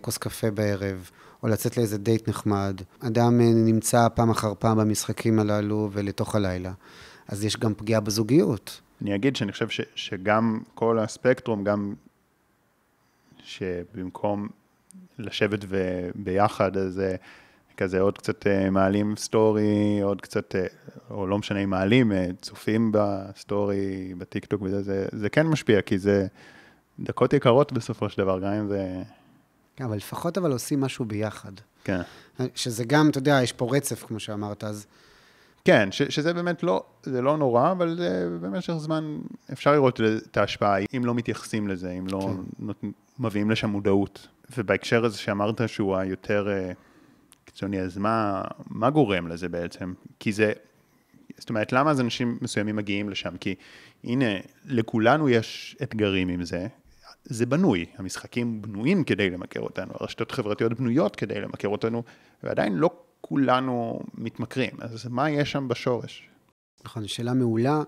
[0.00, 1.10] כוס קפה בערב,
[1.42, 6.72] או לצאת לאיזה דייט נחמד, אדם אה, נמצא פעם אחר פעם במשחקים הללו ולתוך הלילה,
[7.28, 8.80] אז יש גם פגיעה בזוגיות.
[9.02, 11.94] אני אגיד שאני חושב ש, שגם כל הספקטרום, גם
[13.42, 14.48] שבמקום
[15.18, 17.14] לשבת ו- ביחד, אז אה,
[17.76, 20.54] כזה עוד קצת אה, מעלים סטורי, עוד קצת,
[21.10, 26.26] או לא משנה אם מעלים, צופים בסטורי, בטיקטוק וזה, זה, זה כן משפיע, כי זה
[27.00, 29.02] דקות יקרות בסופו של דבר, גם אם זה...
[29.78, 31.52] כן, אבל לפחות אבל עושים משהו ביחד.
[31.84, 32.00] כן.
[32.54, 34.86] שזה גם, אתה יודע, יש פה רצף, כמו שאמרת, אז
[35.64, 39.18] כן, ש, שזה באמת לא, זה לא נורא, אבל זה במשך זמן
[39.52, 42.64] אפשר לראות את ההשפעה, אם לא מתייחסים לזה, אם לא כן.
[42.66, 42.82] נות,
[43.18, 44.28] מביאים לשם מודעות.
[44.56, 46.72] ובהקשר הזה שאמרת שהוא היותר אה,
[47.44, 49.92] קיצוני, אז מה, מה גורם לזה בעצם?
[50.20, 50.52] כי זה,
[51.38, 53.36] זאת אומרת, למה אז אנשים מסוימים מגיעים לשם?
[53.40, 53.54] כי
[54.04, 54.26] הנה,
[54.66, 56.66] לכולנו יש אתגרים עם זה.
[57.28, 62.02] זה בנוי, המשחקים בנויים כדי למכר אותנו, הרשתות החברתיות בנויות כדי למכר אותנו,
[62.42, 64.70] ועדיין לא כולנו מתמכרים.
[64.80, 66.28] אז מה יש שם בשורש?
[66.84, 67.82] נכון, זו שאלה מעולה,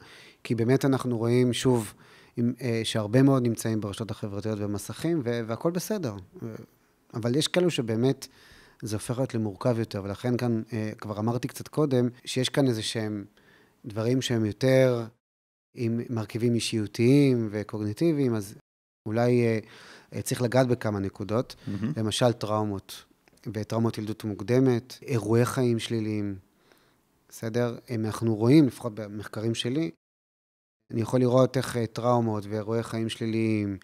[0.44, 1.94] כי באמת אנחנו רואים, שוב,
[2.36, 6.14] עם, אה, שהרבה מאוד נמצאים ברשתות החברתיות ובמסכים, ו- והכול בסדר.
[7.14, 8.26] אבל יש כאלו שבאמת
[8.82, 12.82] זה הופך להיות למורכב יותר, ולכן כאן, אה, כבר אמרתי קצת קודם, שיש כאן איזה
[12.82, 13.24] שהם
[13.84, 15.04] דברים שהם יותר
[15.74, 18.54] עם מרכיבים אישיותיים וקוגניטיביים, אז
[19.10, 19.58] אולי אה,
[20.14, 21.56] אה, צריך לגעת בכמה נקודות.
[21.66, 21.92] מהמם.
[21.96, 23.04] למשל טראומות,
[23.46, 26.34] וטראומות ילדות מוקדמת, אירועי חיים שליליים,
[27.28, 27.78] בסדר?
[27.90, 29.90] אם אנחנו רואים, לפחות במחקרים שלי,
[30.90, 33.76] אני יכול לראות איך אה, טראומות ואירועי חיים שליליים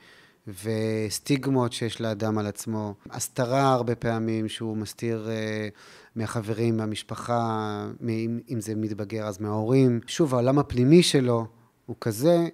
[0.63, 5.69] וסטיגמות שיש לאדם על עצמו, הסתרה הרבה פעמים שהוא מסתיר אה,
[6.17, 10.01] מהחברים, מהמשפחה, אם, אם זה מתבגר אז מההורים.
[10.07, 11.47] שוב, העולם הפנימי שלו
[11.87, 12.49] הוא כזה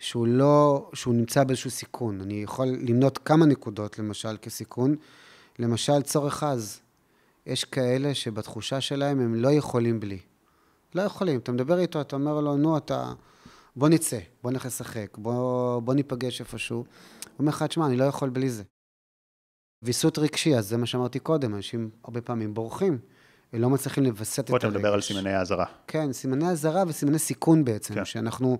[0.00, 2.20] שהוא לא, שהוא נמצא באיזשהו סיכון.
[2.20, 4.96] אני יכול למנות כמה נקודות, למשל, כסיכון.
[5.58, 6.80] למשל, צורך עז.
[7.46, 10.18] יש כאלה שבתחושה שלהם הם לא יכולים בלי.
[10.94, 11.38] לא יכולים.
[11.38, 13.12] אתה מדבר איתו, אתה אומר לו, נו, אתה...
[13.76, 16.76] בוא נצא, בוא נלך לשחק, בוא, בוא ניפגש איפשהו.
[16.76, 16.86] הוא
[17.38, 18.62] אומר לך, תשמע, אני לא יכול בלי זה.
[19.82, 22.98] ויסות רגשי, אז זה מה שאמרתי קודם, אנשים הרבה פעמים בורחים.
[23.52, 24.64] הם לא מצליחים לווסת את פה הרגש.
[24.64, 25.66] אתה מדבר על סימני האזהרה.
[25.86, 27.94] כן, סימני אזהרה וסימני סיכון בעצם.
[27.94, 28.04] כן.
[28.04, 28.58] שאנחנו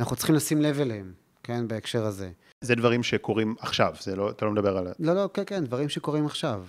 [0.00, 2.30] אנחנו צריכים לשים לב אליהם, כן, בהקשר הזה.
[2.60, 4.92] זה דברים שקורים עכשיו, זה לא, אתה לא מדבר על...
[4.98, 6.64] לא, לא, כן, כן, דברים שקורים עכשיו.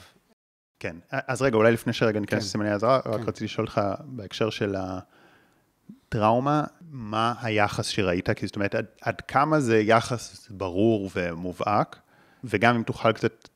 [0.79, 0.95] כן.
[1.11, 2.45] אז רגע, אולי לפני שרגע ניכנס כן.
[2.45, 3.23] לסימני האזהרה, רק כן.
[3.23, 4.75] רציתי לשאול אותך בהקשר של
[6.07, 8.29] הטראומה, מה היחס שראית?
[8.29, 11.99] כי זאת אומרת, עד, עד כמה זה יחס ברור ומובהק,
[12.43, 13.49] וגם אם תוכל קצת,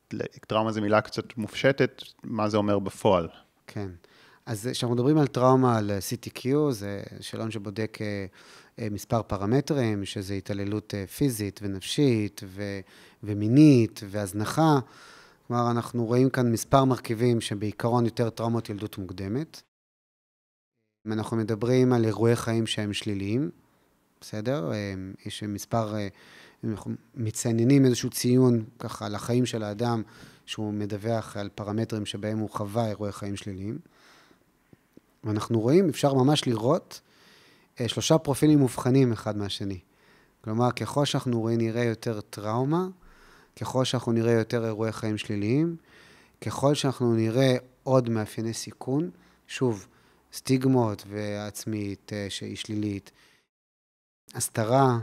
[0.46, 3.28] טראומה זו מילה קצת מופשטת, מה זה אומר בפועל?
[3.66, 3.88] כן.
[4.46, 8.26] אז כשאנחנו מדברים על טראומה, על CTQ, זה שאלון שבודק אה,
[8.80, 12.80] מספר פרמטרים, שזה התעללות אה, פיזית ונפשית ו-
[13.22, 14.78] ומינית והזנחה.
[15.46, 19.62] כלומר, אנחנו רואים כאן מספר מרכיבים שבעיקרון יותר טראומות ילדות מוקדמת.
[21.06, 23.50] אם אנחנו מדברים על אירועי חיים שהם שליליים,
[24.20, 24.72] בסדר?
[24.72, 24.94] אה,
[25.26, 26.08] יש מספר, אה,
[26.64, 30.02] אנחנו מציינים איזשהו ציון ככה על החיים של האדם,
[30.46, 33.78] שהוא מדווח על פרמטרים שבהם הוא חווה אירועי חיים שליליים.
[35.24, 37.13] ואנחנו רואים, אפשר ממש לראות אה,
[37.86, 39.78] שלושה פרופילים מובחנים אחד מהשני.
[40.40, 42.86] כלומר, ככל שאנחנו נראה יותר טראומה,
[43.60, 45.76] ככל שאנחנו נראה יותר אירועי חיים שליליים,
[46.40, 49.10] ככל שאנחנו נראה עוד מאפייני סיכון,
[49.46, 49.86] שוב,
[50.32, 53.10] סטיגמות ועצמית אה, שהיא שלילית,
[54.34, 54.98] הסתרה,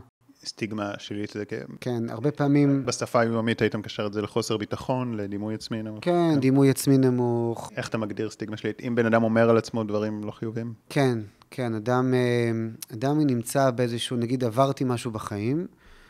[0.46, 1.66] סטיגמה שלילית זה כן.
[1.82, 6.00] כן, הרבה פעמים, בשפה היומיומית היית מקשר את זה לחוסר ביטחון, לדימוי עצמי נמוך.
[6.02, 8.82] כן, דימוי עצמי נמוך, איך אתה מגדיר סטיגמה שלילית?
[8.88, 10.74] אם בן אדם אומר על עצמו דברים לא חיוביים?
[10.90, 11.20] כן,
[11.54, 12.52] כן, אדם, אה,
[12.94, 15.68] אדם נמצא באיזשהו, נגיד עברתי משהו בחיים,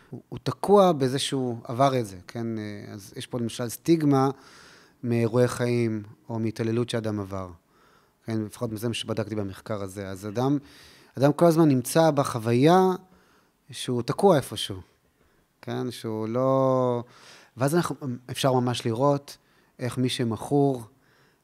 [0.09, 2.57] הוא, הוא תקוע בזה שהוא עבר את זה, כן?
[2.57, 4.29] אה, אז יש פה למשל סטיגמה
[5.03, 7.49] מאירועי חיים או מהתעללות שאדם עבר.
[8.25, 10.07] כן, לפחות זה מה שבדקתי במחקר הזה.
[10.07, 10.57] אז אדם,
[11.17, 12.79] אדם כל הזמן נמצא בחוויה
[13.71, 14.81] שהוא תקוע איפשהו,
[15.61, 15.91] כן?
[15.91, 17.03] שהוא לא...
[17.57, 17.95] ואז אנחנו,
[18.31, 19.37] אפשר ממש לראות
[19.79, 20.83] איך מי שמכור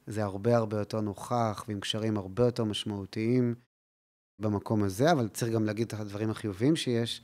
[0.06, 3.54] זה הרבה הרבה יותר נוכח, ועם קשרים הרבה יותר משמעותיים
[4.38, 7.22] במקום הזה, אבל צריך גם להגיד את הדברים החיוביים שיש.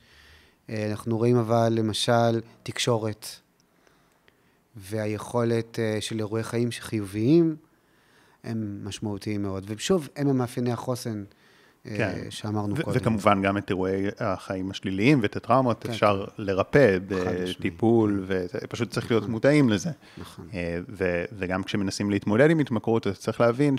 [0.69, 3.27] אה, אנחנו רואים אבל, למשל, תקשורת,
[4.75, 7.55] והיכולת אה, של אירועי חיים חיוביים,
[8.43, 9.63] הם משמעותיים מאוד.
[9.67, 11.23] ושוב, הם המאפייני החוסן
[11.85, 12.31] אה, כן.
[12.31, 12.97] שאמרנו קודם.
[12.97, 16.43] וכמובן גם את אירועי החיים השליליים ואת הטראומות כן, אפשר כן.
[16.43, 19.31] לרפא בטיפול, ופשוט צריך להיות נכון.
[19.31, 19.89] מודעים לזה.
[20.17, 20.47] נכון.
[21.37, 23.77] וגם כשמנסים להתמודד עם התמכרות, אז צריך להבין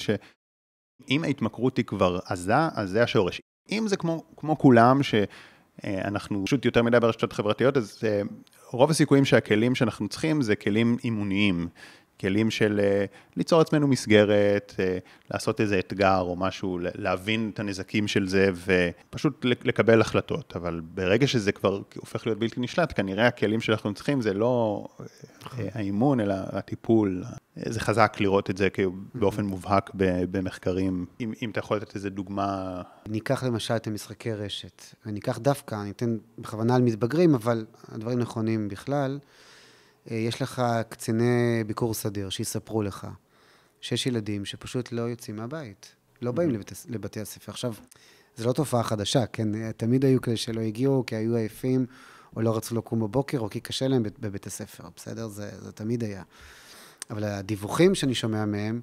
[1.02, 3.40] שאם ההתמכרות היא כבר עזה, אז זה השורש.
[3.70, 8.00] אם זה כמו, כמו כולם, שאנחנו פשוט יותר מדי ברשתות חברתיות, אז
[8.70, 11.68] רוב הסיכויים שהכלים שאנחנו צריכים זה כלים אימוניים.
[12.20, 13.04] כלים של אה,
[13.36, 14.98] ליצור עצמנו מסגרת, אה,
[15.30, 20.56] לעשות איזה אתגר או משהו, להבין את הנזקים של זה ופשוט לקבל החלטות.
[20.56, 24.86] אבל ברגע שזה כבר הופך להיות בלתי נשלט, כנראה הכלים שאנחנו צריכים זה לא
[25.44, 25.64] נכון.
[25.64, 27.24] אה, האימון, אלא הטיפול.
[27.56, 28.68] זה חזק לראות את זה
[29.14, 29.90] באופן מובהק
[30.30, 31.06] במחקרים.
[31.20, 32.82] אם, אם אתה יכול לתת איזה דוגמה...
[33.08, 34.82] ניקח למשל את המשחקי רשת.
[35.06, 39.18] אני אקח דווקא, אני אתן בכוונה על מתבגרים, אבל הדברים נכונים בכלל.
[40.10, 43.06] אה, יש לך קציני ביקור סדיר שיספרו לך
[43.80, 47.52] שיש ילדים שפשוט לא יוצאים מהבית, לא באים לבתי, לבתי הספר.
[47.52, 47.74] עכשיו,
[48.36, 49.72] זו לא תופעה חדשה, כן?
[49.72, 51.86] תמיד היו כאלה שלא הגיעו כי היו עייפים,
[52.36, 55.28] או לא רצו לקום בבוקר, או כי קשה להם בבית הספר, בסדר?
[55.28, 56.22] זה, זה תמיד היה.
[57.10, 58.80] אבל הדיווחים שאני שומע מהם,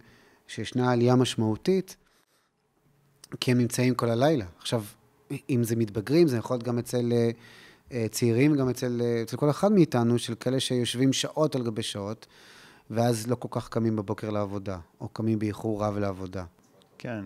[0.48, 1.96] שישנה עלייה משמעותית,
[3.40, 4.46] כי הם נמצאים כל הלילה.
[4.58, 4.84] עכשיו,
[5.50, 7.32] אם זה מתבגרים, זה יכול להיות גם אצל אה, אה,
[8.12, 12.28] צעירים, גם אצל, אה, אצל כל אחד מאיתנו, של כאלה שיושבים שעות על גבי שעות,
[12.90, 16.44] ואז לא כל כך קמים בבוקר לעבודה, או קמים באיחור רב לעבודה.
[16.98, 17.26] כן.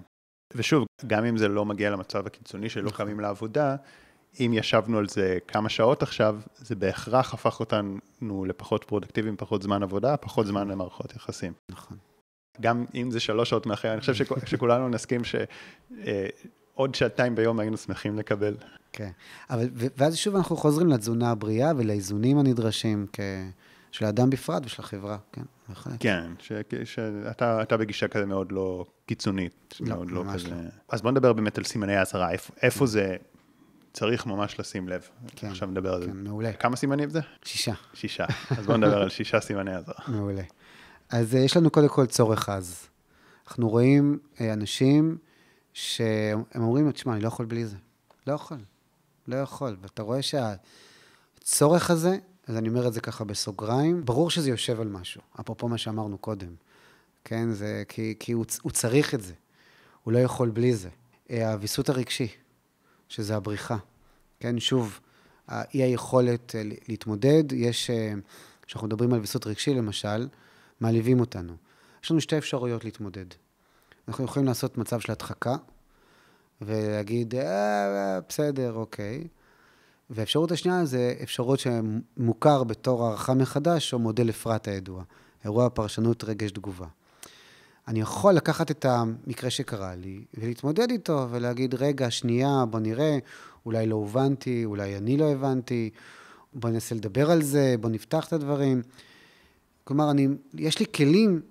[0.56, 3.06] ושוב, גם אם זה לא מגיע למצב הקיצוני שלא נכון.
[3.06, 3.76] קמים לעבודה,
[4.40, 9.84] אם ישבנו על זה כמה שעות עכשיו, זה בהכרח הפך אותנו לפחות פרודקטיביים, פחות זמן
[9.84, 11.54] עבודה, פחות זמן למערכות יחסים.
[11.72, 11.98] נכון.
[12.62, 15.36] גם אם זה שלוש שעות מאחרי, אני חושב שכולנו נסכים ש...
[16.08, 16.28] אה,
[16.94, 18.56] שעתיים ביום היינו שמחים לקבל.
[18.98, 19.10] כן,
[19.50, 23.20] אבל, ואז שוב אנחנו חוזרים לתזונה הבריאה ולאיזונים הנדרשים כ...
[23.92, 25.96] של האדם בפרט ושל החברה, כן, בהחלט.
[26.00, 26.52] כן, ש,
[26.84, 29.76] שאתה בגישה כזה מאוד לא קיצונית.
[29.80, 30.50] לא, מאוד לא כזה...
[30.50, 30.56] לא.
[30.90, 32.86] אז בוא נדבר באמת על סימני האזהרה, איפה, איפה.
[32.86, 33.16] זה
[33.94, 35.02] צריך ממש לשים לב.
[35.36, 36.08] כן, עכשיו נדבר על זה.
[36.08, 36.54] כן, מעולה.
[36.54, 37.20] כמה סימנים זה?
[37.46, 37.74] שישה.
[37.94, 38.26] שישה.
[38.58, 40.04] אז בוא נדבר על שישה סימני אזהרה.
[40.16, 40.44] מעולה.
[41.10, 42.88] אז אה, יש לנו קודם כל צורך עז.
[43.48, 45.18] אנחנו רואים אה, אנשים
[45.74, 47.76] שהם אומרים, תשמע, אני לא יכול בלי זה.
[48.28, 48.58] לא יכול.
[49.28, 49.78] לא יכול.
[49.82, 54.88] ואתה רואה שהצורך הזה, אז אני אומר את זה ככה בסוגריים, ברור שזה יושב על
[54.88, 56.56] משהו, אפרופו מה שאמרנו קודם.
[57.24, 59.34] כן, זה כי, כי הוא, הוא צריך את זה.
[60.04, 60.90] הוא לא יכול בלי זה.
[61.32, 62.28] אה, הוויסות הרגשי,
[63.10, 63.78] שזה הבריחה.
[64.40, 65.00] כן, שוב,
[65.48, 68.14] האי היכולת אה, להתמודד, יש, אה,
[68.62, 70.28] כשאנחנו מדברים על ויסות רגשי למשל,
[70.80, 71.54] מעליבים אותנו.
[72.04, 73.26] יש לנו שתי אפשרויות להתמודד.
[74.08, 75.56] אנחנו יכולים לעשות מצב של הדחקה,
[76.62, 79.28] ולהגיד, אה, אה, בסדר, אוקיי.
[80.10, 85.04] והאפשרות השנייה זה אפשרות שמוכר בתור הערכה מחדש, או מודל אפרת הידוע,
[85.46, 86.88] אירוע פרשנות רגש תגובה.
[87.88, 93.18] אני יכול לקחת את המקרה שקרה לי ולהתמודד איתו ולהגיד, רגע, שנייה, בוא נראה,
[93.66, 95.90] אולי לא הובנתי, אולי אני לא הבנתי,
[96.54, 98.82] בוא ננסה לדבר על זה, בוא נפתח את הדברים.
[99.84, 101.42] כלומר, אני, יש לי כלים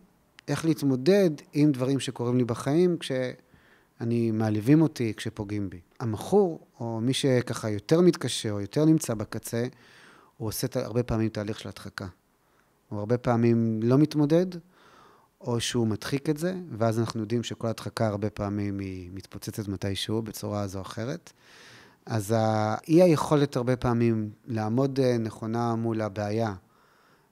[0.49, 3.33] איך להתמודד עם דברים שקורים לי בחיים, כשאני
[4.32, 5.80] מעליבים אותי, כשפוגעים בי.
[6.00, 9.66] המכור, או מי שככה יותר מתקשה, או יותר נמצא בקצה,
[10.37, 12.06] הוא עושה הרבה פעמים תהליך של הדחקה.
[12.88, 14.46] הוא הרבה פעמים לא מתמודד,
[15.40, 20.22] או שהוא מדחיק את זה, ואז אנחנו יודעים שכל הדחקה הרבה פעמים היא מתפוצצת מתישהו,
[20.22, 21.32] בצורה זו או אחרת.
[22.06, 26.54] אז האי היכולת הרבה פעמים לעמוד אה, נכונה מול הבעיה,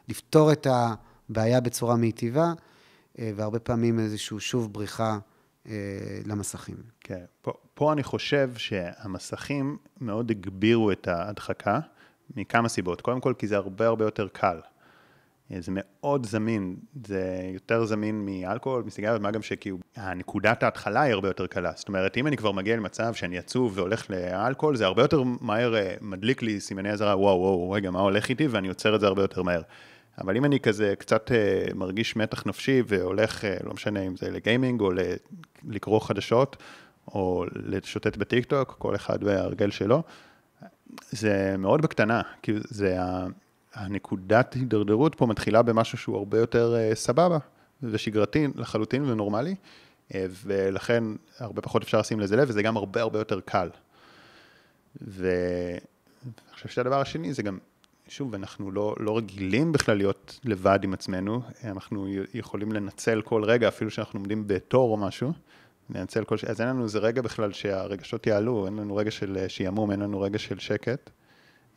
[0.08, 2.52] לפתור את הבעיה בצורה מיטיבה,
[3.18, 5.18] אה, והרבה פעמים איזשהו שוב בריחה
[6.26, 6.76] למסכים.
[7.00, 11.80] כן, פה, פה אני חושב שהמסכים מאוד הגבירו את ההדחקה
[12.36, 13.00] מכמה סיבות.
[13.00, 14.60] קודם כל, כי זה הרבה הרבה יותר קל.
[15.52, 21.12] אה, זה מאוד זמין, זה יותר זמין מאלכוהול, מסיגריות, מה גם שכאילו, הנקודת ההתחלה היא
[21.12, 21.72] הרבה יותר קלה.
[21.76, 25.74] זאת אומרת, אם אני כבר מגיע למצב שאני עצוב והולך לאלכוהול, זה הרבה יותר מהר
[26.00, 28.46] מדליק לי סימני אזהרה, וואו, וואו, רגע, מה הולך איתי?
[28.46, 29.62] ואני עוצר את זה הרבה יותר מהר.
[30.18, 34.30] אבל אם אני כזה קצת uh, מרגיש מתח נפשי והולך, uh, לא משנה אם זה
[34.30, 34.90] לגיימינג או
[35.68, 36.56] לקרוא חדשות,
[37.08, 40.02] או לשוטט בטיקטוק, כל אחד וההרגל שלו,
[41.10, 42.96] זה מאוד בקטנה, כי זה
[43.74, 47.38] הנקודת הידרדרות פה מתחילה במשהו שהוא הרבה יותר uh, סבבה
[47.82, 49.54] ושגרתי לחלוטין ונורמלי,
[50.14, 51.04] ולכן
[51.38, 53.68] הרבה פחות אפשר לשים לזה לב, וזה גם הרבה הרבה יותר קל.
[55.00, 55.80] ואני
[56.54, 57.58] חושב שהדבר השני זה גם
[58.08, 63.68] שוב, אנחנו לא, לא רגילים בכלל להיות לבד עם עצמנו, אנחנו יכולים לנצל כל רגע,
[63.68, 65.32] אפילו שאנחנו עומדים בתור או משהו,
[65.90, 66.44] לנצל כל ש...
[66.44, 70.20] אז אין לנו איזה רגע בכלל שהרגשות יעלו, אין לנו רגע של שעמום, אין לנו
[70.20, 71.10] רגע של שקט,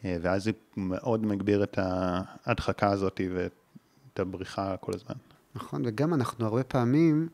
[0.05, 5.15] אה, ואז זה מאוד מגביר את ההדחקה הזאת ואת הבריחה כל הזמן.
[5.55, 7.27] נכון, וגם אנחנו הרבה פעמים,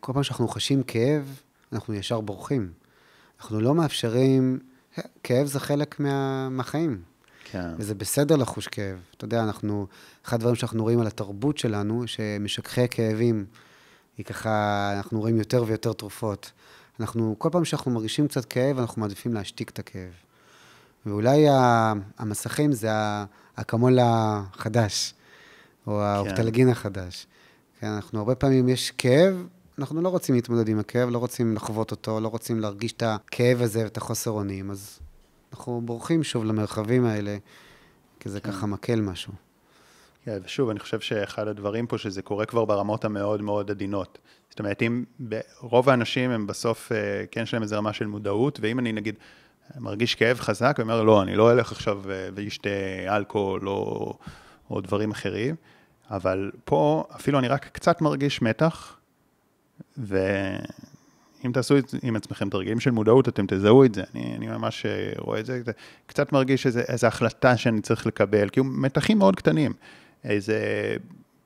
[0.00, 1.42] כל פעם שאנחנו חשים כאב,
[1.72, 2.72] אנחנו ישר בורחים.
[3.40, 4.58] אנחנו לא מאפשרים,
[5.22, 7.02] כאב זה חלק מה, מהחיים.
[7.52, 7.70] כן.
[7.78, 8.98] וזה בסדר לחוש כאב.
[9.16, 9.86] אתה יודע, אנחנו,
[10.24, 13.46] אחד הדברים שאנחנו רואים על התרבות שלנו, שמשככי כאבים,
[14.18, 16.52] היא ככה, אנחנו רואים יותר ויותר תרופות.
[17.00, 20.12] אנחנו, כל פעם שאנחנו מרגישים קצת כאב, אנחנו מעדיפים להשתיק את הכאב.
[21.06, 21.46] ואולי
[22.18, 22.88] המסכים זה
[23.56, 25.14] האקמול החדש,
[25.86, 25.98] או כן.
[26.00, 27.26] האופטלגין החדש.
[27.80, 29.46] כן, אנחנו הרבה פעמים, יש כאב,
[29.78, 33.62] אנחנו לא רוצים להתמודד עם הכאב, לא רוצים לחוות אותו, לא רוצים להרגיש את הכאב
[33.62, 34.98] הזה ואת החוסר אונים, אז
[35.58, 37.36] אנחנו בורחים שוב למרחבים האלה,
[38.20, 38.52] כי זה כן.
[38.52, 39.32] ככה מקל משהו.
[40.24, 44.18] כן, ושוב, אני חושב שאחד הדברים פה, שזה קורה כבר ברמות המאוד מאוד עדינות.
[44.50, 45.04] זאת אומרת, אם
[45.60, 49.14] רוב האנשים הם בסוף, אה, כן יש להם איזו רמה של מודעות, ואם אני נגיד
[49.76, 52.70] מרגיש כאב חזק, ואומר, לא, אני לא אלך עכשיו אה, ואשתה
[53.08, 54.14] אלכוהול או,
[54.70, 55.54] או דברים אחרים,
[56.10, 58.96] אבל פה אפילו אני רק קצת מרגיש מתח,
[61.42, 64.02] ואם תעשו עם עצמכם תרגילים של מודעות, אתם תזהו את זה.
[64.14, 65.72] אני, אני ממש אה, רואה את זה, זה
[66.06, 69.72] קצת מרגיש איזה, איזה החלטה שאני צריך לקבל, כי הוא מתחים מאוד קטנים.
[70.24, 70.58] איזה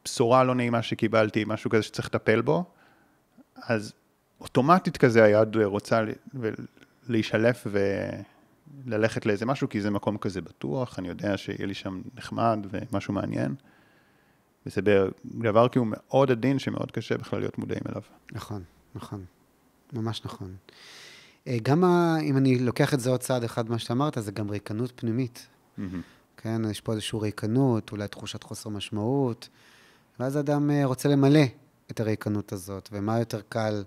[0.05, 2.65] בשורה לא נעימה שקיבלתי, משהו כזה שצריך לטפל בו,
[3.63, 3.93] אז
[4.41, 6.03] אוטומטית כזה היד רוצה
[7.09, 7.67] להישלף
[8.87, 13.15] וללכת לאיזה משהו, כי זה מקום כזה בטוח, אני יודע שיהיה לי שם נחמד ומשהו
[13.15, 13.55] מעניין.
[14.67, 14.81] וזה
[15.25, 18.03] דבר כאילו מאוד עדין, שמאוד קשה בכלל להיות מודעים אליו.
[18.33, 18.63] נכון,
[18.95, 19.25] נכון.
[19.93, 20.57] ממש נכון.
[21.47, 24.33] אה, גם ה, אם אני לוקח את זה עוד צעד אחד, מה שאתה אמרת, זה
[24.33, 25.47] גם ריקנות פנימית.
[25.79, 25.83] Mm-hmm.
[26.37, 29.49] כן, יש פה איזושהי ריקנות, אולי תחושת חוסר משמעות,
[30.21, 31.45] ואז אדם אה, רוצה למלא
[31.91, 33.85] את הריקנות הזאת, ומה יותר קל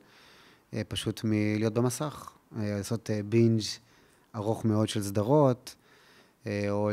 [0.74, 3.62] אה, פשוט מלהיות במסך, לעשות בינג'
[4.36, 5.76] ארוך מאוד של סדרות,
[6.70, 6.92] או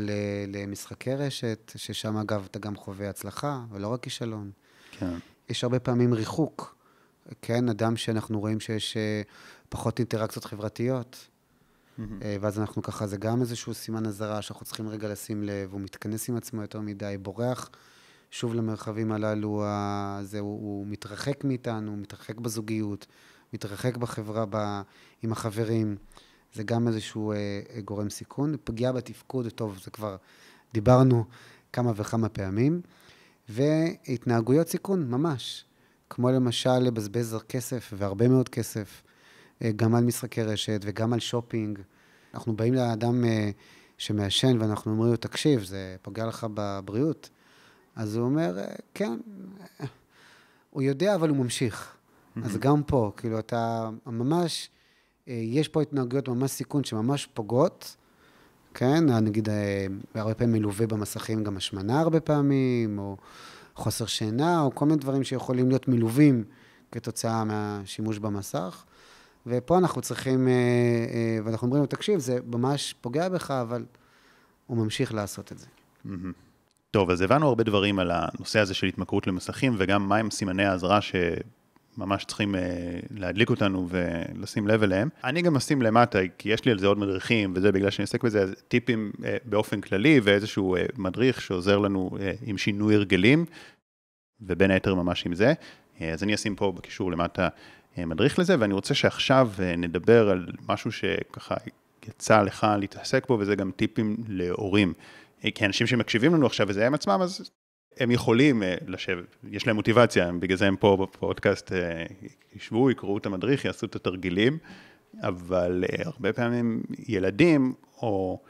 [0.48, 4.50] למשחקי רשת, ששם אגב אתה גם חווה הצלחה, ולא רק כישלון.
[4.90, 5.14] כן.
[5.48, 6.76] יש הרבה פעמים ריחוק,
[7.42, 8.96] כן, אדם שאנחנו רואים שיש
[9.68, 11.28] פחות אינטראקציות חברתיות,
[11.98, 12.02] mm-hmm.
[12.40, 16.28] ואז אנחנו ככה, זה גם איזשהו סימן אזהרה שאנחנו צריכים רגע לשים לב, הוא מתכנס
[16.28, 17.70] עם עצמו יותר מדי, בורח
[18.30, 19.64] שוב למרחבים הללו,
[20.22, 23.06] זה, הוא, הוא מתרחק מאיתנו, הוא מתרחק בזוגיות,
[23.52, 24.82] מתרחק בחברה, ב,
[25.22, 25.96] עם החברים.
[26.54, 27.36] זה גם איזשהו אה,
[27.74, 28.54] אה, גורם סיכון.
[28.64, 30.16] פגיעה בתפקוד, טוב, זה כבר
[30.74, 31.24] דיברנו
[31.72, 32.80] כמה וכמה פעמים.
[33.48, 35.64] והתנהגויות סיכון, ממש.
[36.14, 39.02] כמו למשל לבזבז כסף, והרבה מאוד כסף,
[39.62, 41.78] אה, גם על משחקי רשת וגם על שופינג.
[42.34, 43.50] אנחנו באים לאדם אה,
[43.98, 47.30] שמעשן ואנחנו אומרים לו, תקשיב, זה פוגע לך בבריאות.
[47.96, 49.18] אז הוא אומר, אה, כן,
[50.70, 51.96] הוא יודע, אבל הוא ממשיך.
[52.42, 54.70] אז גם פה, כאילו, אתה ממש...
[55.26, 57.96] יש פה התנהגויות ממש סיכון שממש פוגעות,
[58.74, 59.08] כן?
[59.08, 59.48] נגיד,
[60.14, 63.16] הרבה פעמים מלווה במסכים גם השמנה הרבה פעמים, או
[63.74, 66.44] חוסר שינה, או כל מיני דברים שיכולים להיות מלווים
[66.92, 68.84] כתוצאה מהשימוש במסך.
[69.46, 73.84] ופה אנחנו צריכים, אה, ואנחנו אומרים לו, תקשיב, זה ממש פוגע בך, אבל
[74.66, 75.66] הוא ממשיך לעשות את זה.
[76.90, 81.00] טוב, אז הבנו הרבה דברים על הנושא הזה של התמכרות למסכים, וגם מהם סימני האזהרה
[81.00, 81.14] ש...
[81.96, 82.58] ממש צריכים uh,
[83.10, 85.08] להדליק אותנו ולשים לב אליהם.
[85.24, 88.24] אני גם אשים למטה, כי יש לי על זה עוד מדריכים, וזה בגלל שאני עוסק
[88.24, 92.10] בזה, אז טיפים uh, באופן כללי, ואיזשהו uh, מדריך שעוזר לנו
[92.46, 93.44] עם שינוי הרגלים,
[94.40, 95.52] ובין היתר ממש עם זה.
[96.12, 97.48] אז אני אשים פה בקישור למטה
[97.98, 101.54] מדריך לזה, ואני רוצה שעכשיו נדבר על משהו שככה
[102.08, 104.92] יצא לך להתעסק בו, וזה גם טיפים להורים.
[105.54, 107.50] כי אנשים שמקשיבים לנו עכשיו וזה הם עצמם, אז
[108.00, 112.04] הם יכולים אה, לשבת, יש להם מוטיבציה, בגלל זה הם פה בפודקאסט אה,
[112.56, 114.58] ישבו, יקראו את המדריך, יעשו את התרגילים,
[115.22, 118.40] אבל אה, הרבה פעמים ילדים, או,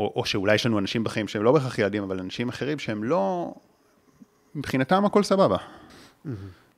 [0.00, 3.04] או, או שאולי יש לנו אנשים בחיים שהם לא בהכרח ילדים, אבל אנשים אחרים שהם
[3.04, 3.54] לא,
[4.54, 5.56] מבחינתם הכל סבבה.
[5.56, 6.28] Mm-hmm.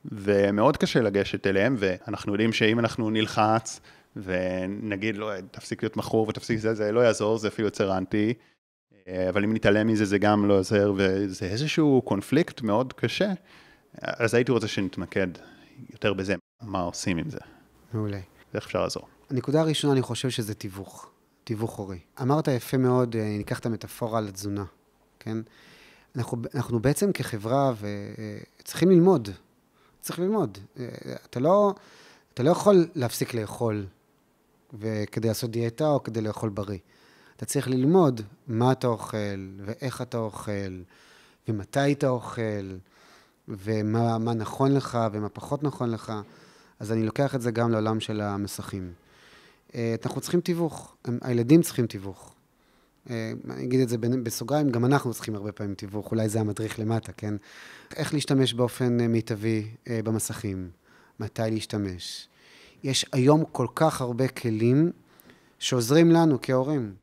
[0.05, 3.79] ומאוד קשה לגשת אליהם, ואנחנו יודעים שאם אנחנו נלחץ,
[4.15, 8.33] ונגיד, לא, תפסיק להיות מכור ותפסיק זה, זה לא יעזור, זה אפילו יוצר אנטי.
[9.09, 13.33] אה, אבל אם נתעלם מזה זה גם לא עוזר, וזה איזשהו קונפליקט מאוד קשה,
[14.01, 15.27] אז הייתי רוצה שנתמקד
[15.91, 17.39] יותר בזה, מה עושים עם זה.
[17.93, 18.19] מעולה.
[18.53, 19.07] ואיך אפשר לעזור.
[19.29, 21.09] הנקודה הראשונה, אני חושב שזה תיווך,
[21.43, 21.99] תיווך הורי.
[22.21, 24.63] אמרת יפה מאוד, אה, ניקח את המטאפורה לתזונה,
[25.19, 25.37] כן?
[26.15, 27.73] אנחנו, אנחנו בעצם כחברה
[28.61, 29.29] וצריכים אה, ללמוד,
[30.01, 30.57] צריך ללמוד.
[31.29, 31.73] אתה לא,
[32.33, 33.85] אתה לא יכול להפסיק לאכול
[35.11, 36.77] כדי לעשות דיאטה או כדי לאכול בריא.
[37.39, 40.81] אתה צריך ללמוד מה אתה אוכל, ואיך אתה אוכל,
[41.47, 42.77] ומתי אתה אוכל,
[43.47, 46.13] ומה נכון לך, ומה פחות נכון לך.
[46.79, 48.93] אז אני לוקח את זה גם לעולם של המסכים.
[49.75, 52.35] אה, אנחנו צריכים תיווך, הילדים צריכים תיווך.
[53.09, 56.79] אה, אני אגיד את זה בסוגריים, גם אנחנו צריכים הרבה פעמים תיווך, אולי זה המדריך
[56.79, 57.33] למטה, כן?
[57.95, 60.69] איך להשתמש באופן אה, מיטבי במסכים,
[61.19, 62.27] מתי להשתמש.
[62.83, 64.91] יש היום כל כך הרבה כלים
[65.59, 66.93] שעוזרים לנו כהורים.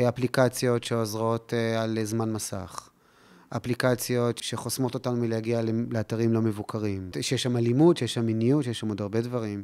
[0.00, 2.88] אפליקציות שעוזרות על זמן מסך,
[3.48, 8.88] אפליקציות שחוסמות אותנו מלהגיע לאתרים לא מבוקרים, שיש שם אלימות, שיש שם מיניות, שיש שם
[8.88, 9.62] עוד הרבה דברים.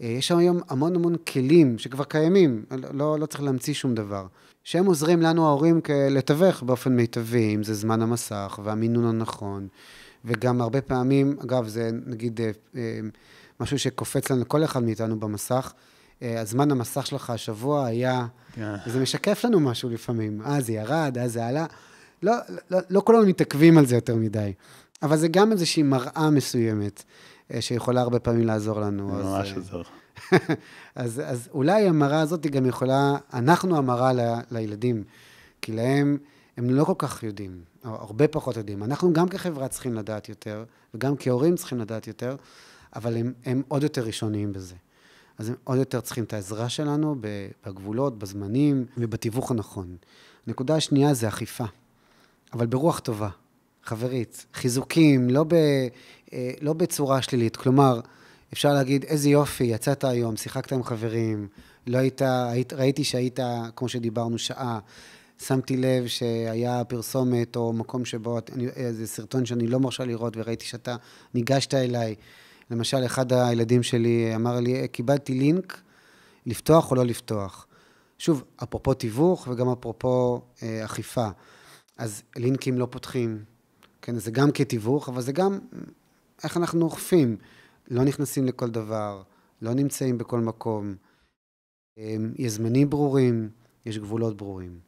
[0.00, 4.26] אה, יש שם היום המון המון כלים שכבר קיימים, לא, לא צריך להמציא שום דבר,
[4.64, 9.68] שהם עוזרים לנו ההורים לתווך באופן מיטבי, אם זה זמן המסך והמינון הנכון,
[10.24, 13.00] וגם הרבה פעמים, אגב, זה נגיד אה, אה,
[13.60, 15.72] משהו שקופץ לנו כל אחד מאיתנו במסך,
[16.24, 18.54] הזמן המסך שלך השבוע היה, yeah.
[18.54, 18.74] כן.
[18.86, 21.66] זה משקף לנו משהו לפעמים, אה, זה ירד, אה, זה עלה.
[22.22, 22.32] לא,
[22.70, 24.52] לא, לא כולנו מתעכבים על זה יותר מדי,
[25.02, 27.04] אבל זה גם איזושהי מראה מסוימת.
[27.52, 29.08] אה, שיכולה הרבה פעמים לעזור לנו.
[29.08, 29.82] ממש אה, עוזר.
[30.94, 34.20] אז, אז אולי המראה הזאת גם יכולה, אנחנו המראה ל,
[34.50, 35.04] לילדים,
[35.62, 36.18] כי להם,
[36.56, 38.82] הם לא כל כך יודעים, או הרבה פחות יודעים.
[38.82, 40.64] אנחנו גם כחברה צריכים לדעת יותר,
[40.94, 42.36] וגם כהורים צריכים לדעת יותר,
[42.96, 44.74] אבל הם, הם עוד יותר ראשוניים בזה.
[45.38, 47.16] אז הם עוד יותר צריכים את העזרה שלנו
[47.66, 49.96] בגבולות, בזמנים ובתיווך הנכון.
[50.46, 51.64] הנקודה השנייה זה אכיפה,
[52.52, 53.28] אבל ברוח טובה.
[53.84, 55.54] חברית, חיזוקים, לא, ב,
[56.32, 57.56] אה, לא בצורה שלילית.
[57.56, 58.00] כלומר,
[58.52, 61.48] אפשר להגיד, איזה יופי, יצאת היום, שיחקת עם חברים,
[61.86, 63.38] לא היית, היית ראיתי שהיית,
[63.76, 64.78] כמו שדיברנו, שעה.
[65.38, 68.38] שמתי לב שהיה פרסומת או מקום שבו,
[68.76, 70.96] איזה סרטון שאני לא מרשה לראות וראיתי שאתה
[71.34, 72.14] ניגשת אליי.
[72.70, 75.80] למשל, אחד הילדים שלי אמר לי, קיבלתי לינק,
[76.46, 77.66] לפתוח או לא לפתוח.
[78.18, 81.28] שוב, אפרופו תיווך וגם אפרופו אה, אכיפה.
[81.96, 83.44] אז לינקים לא פותחים,
[84.02, 85.58] כן, זה גם כתיווך, אבל זה גם
[86.44, 87.36] איך אנחנו אוכפים.
[87.90, 89.22] לא נכנסים לכל דבר,
[89.62, 90.94] לא נמצאים בכל מקום.
[91.98, 93.48] אמ, יש זמנים ברורים,
[93.86, 94.78] יש גבולות ברורים.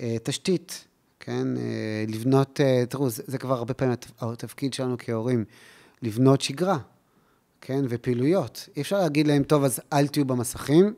[0.00, 0.84] אה, תשתית,
[1.20, 5.44] כן, אה, לבנות, אה, תראו, זה, זה כבר הרבה פעמים התפקיד שלנו כהורים,
[6.02, 6.78] לבנות שגרה,
[7.60, 8.68] כן, ופעילויות.
[8.76, 10.94] אי אפשר להגיד להם, טוב, אז אל תהיו במסכים,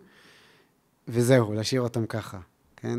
[1.09, 2.41] וזהו, להשאיר אותם ככה,
[2.77, 2.99] כן?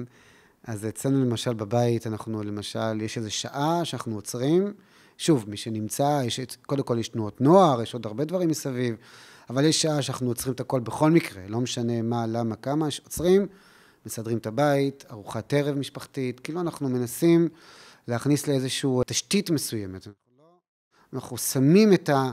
[0.64, 4.74] אז אצלנו למשל בבית, אנחנו למשל, יש איזו שעה שאנחנו עוצרים.
[5.18, 8.96] שוב, מי שנמצא, יש, קודם כל יש תנועות נוער, יש עוד הרבה דברים מסביב,
[9.50, 13.48] אבל יש שעה שאנחנו עוצרים את הכל בכל מקרה, לא משנה מה, למה, כמה, עוצרים,
[14.06, 17.50] מסדרים את הבית, ארוחת ערב משפחתית, כאילו אנחנו מנסים
[18.08, 20.08] להכניס לאיזושהי תשתית מסוימת.
[21.14, 22.32] אנחנו שמים את, ה,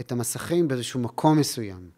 [0.00, 1.90] את המסכים באיזשהו מקום מסוים.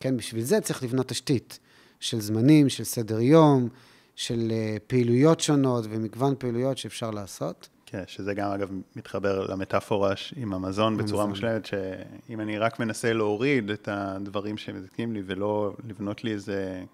[0.00, 1.58] כן, בשביל זה צריך לבנות תשתית
[2.00, 3.68] של זמנים, של סדר יום,
[4.16, 7.68] של אה, פעילויות שונות ומגוון פעילויות שאפשר לעשות.
[7.86, 13.70] כן, שזה גם אגב מתחבר למטאפורה עם המזון בצורה מושלמת, שאם אני רק מנסה להוריד
[13.70, 16.84] את הדברים שמזיקים לי ולא לבנות לי איזה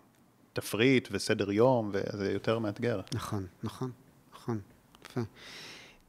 [0.53, 3.01] תפריט וסדר יום, זה יותר מאתגר.
[3.15, 3.91] נכון, נכון,
[4.35, 4.61] נכון,
[5.05, 5.21] יפה.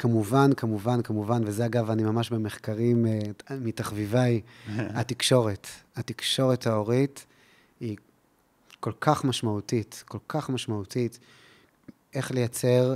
[0.04, 3.20] כמובן, כמובן, כמובן, וזה אגב, אני ממש במחקרים אה,
[3.62, 4.42] מתחביביי,
[5.00, 5.68] התקשורת.
[5.96, 7.26] התקשורת ההורית
[7.80, 7.98] היא
[8.80, 11.20] כל כך משמעותית, כל כך משמעותית,
[12.14, 12.96] איך לייצר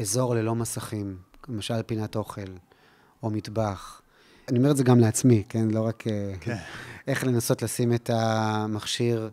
[0.00, 1.16] אזור ללא מסכים,
[1.48, 2.50] למשל פינת אוכל,
[3.22, 4.00] או מטבח.
[4.48, 5.68] אני אומר את זה גם לעצמי, כן?
[5.70, 6.06] לא רק...
[6.06, 6.56] אה, כן.
[7.08, 9.30] איך לנסות לשים את המכשיר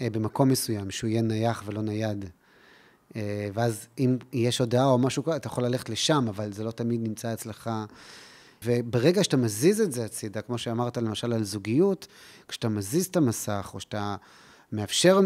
[0.00, 2.24] אה, במקום מסוים, שהוא יהיה נייח ולא נייד.
[3.16, 6.70] אה, ואז אם יש הודעה או משהו כזה, אתה יכול ללכת לשם, אבל זה לא
[6.70, 7.70] תמיד נמצא אצלך.
[8.64, 12.06] וברגע שאתה מזיז את זה הצידה, כמו שאמרת למשל על זוגיות,
[12.48, 14.16] כשאתה מזיז את המסך, או שאתה
[14.72, 15.20] מאפשר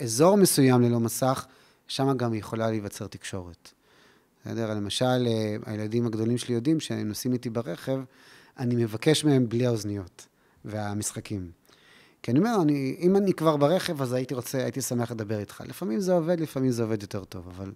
[0.00, 1.46] אזור מסוים ללא מסך,
[1.88, 3.72] שם גם יכולה להיווצר תקשורת.
[4.40, 4.74] בסדר?
[4.74, 8.00] למשל, אה, הילדים הגדולים שלי יודעים שהם נוסעים איתי ברכב,
[8.58, 10.26] אני מבקש מהם בלי האוזניות
[10.64, 11.50] והמשחקים.
[12.22, 15.62] כי אני אומר, אני, אם אני כבר ברכב, אז הייתי רוצה, הייתי שמח לדבר איתך.
[15.68, 17.72] לפעמים זה עובד, לפעמים זה עובד יותר טוב, אבל,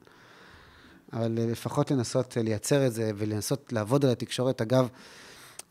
[1.12, 4.60] אבל אה, לפחות לנסות אה, לייצר את זה ולנסות לעבוד על התקשורת.
[4.60, 4.88] אגב,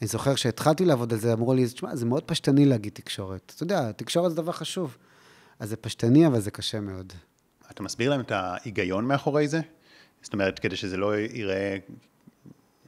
[0.02, 3.54] אני זוכר שהתחלתי לעבוד על זה, אמרו לי, תשמע, זה מאוד פשטני להגיד תקשורת.
[3.56, 4.98] אתה יודע, תקשורת זה דבר חשוב.
[5.60, 7.14] אז זה פשטני, אבל זה קשה מאוד.
[7.72, 9.62] אתה מסביר להם את ההיגיון מאחורי זה?
[10.22, 11.78] זאת אומרת, כדי שזה לא ייראה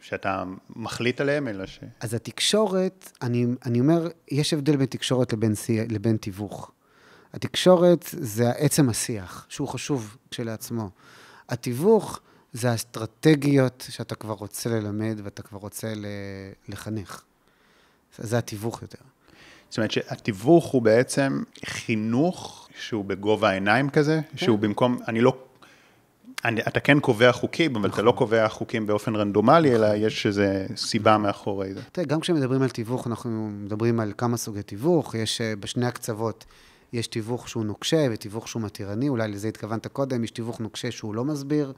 [0.04, 0.44] שאתה
[0.76, 1.80] מחליט עליהם, אלא ש...
[2.00, 5.54] אז התקשורת, אני, אני אומר, יש הבדל בין תקשורת לבין,
[5.90, 6.72] לבין תיווך.
[7.34, 10.90] התקשורת זה עצם השיח, שהוא חשוב כשלעצמו.
[11.50, 12.20] התיווך
[12.54, 15.94] זה האסטרטגיות שאתה כבר רוצה ללמד ואתה כבר רוצה
[16.68, 17.24] לחנך.
[18.18, 19.00] זה התיווך יותר.
[19.70, 24.38] זאת אומרת שהתיווך הוא בעצם חינוך שהוא בגובה העיניים כזה, כן.
[24.38, 25.38] שהוא במקום, אני לא
[26.46, 30.44] אני, אתה כן קובע חוקים, אבל אתה לא קובע חוקים באופן רנדומלי, אלא יש איזו
[30.76, 31.82] סיבה מאחורי זה.
[31.92, 35.16] תראה, גם כשמדברים על תיווך, אנחנו מדברים על כמה סוגי תיווך.
[35.16, 36.46] יש אה, בשני הקצוות,
[36.94, 41.16] יש תיווך שהוא נוקשה ותיווך שהוא מתירני, אולי לזה התכוונת קודם, יש תיווך נוקשה שהוא
[41.16, 41.74] לא מסביר,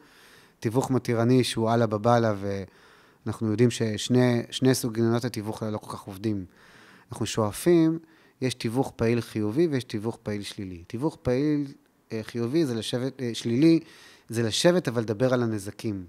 [0.59, 2.34] תיווך מתירני שהוא אללה בבאללה,
[3.26, 6.45] ואנחנו יודעים ששני סוגיות התיווך האלה לא כל כך עובדים.
[7.11, 7.99] אנחנו שואפים,
[8.41, 10.84] יש תיווך פעיל חיובי ויש תיווך פעיל שלילי.
[10.88, 11.66] תיווך פעיל
[12.11, 13.80] אה, חיובי זה לשבת, אה, שלילי,
[14.30, 16.05] זה לשבת אבל לדבר על הנזקים.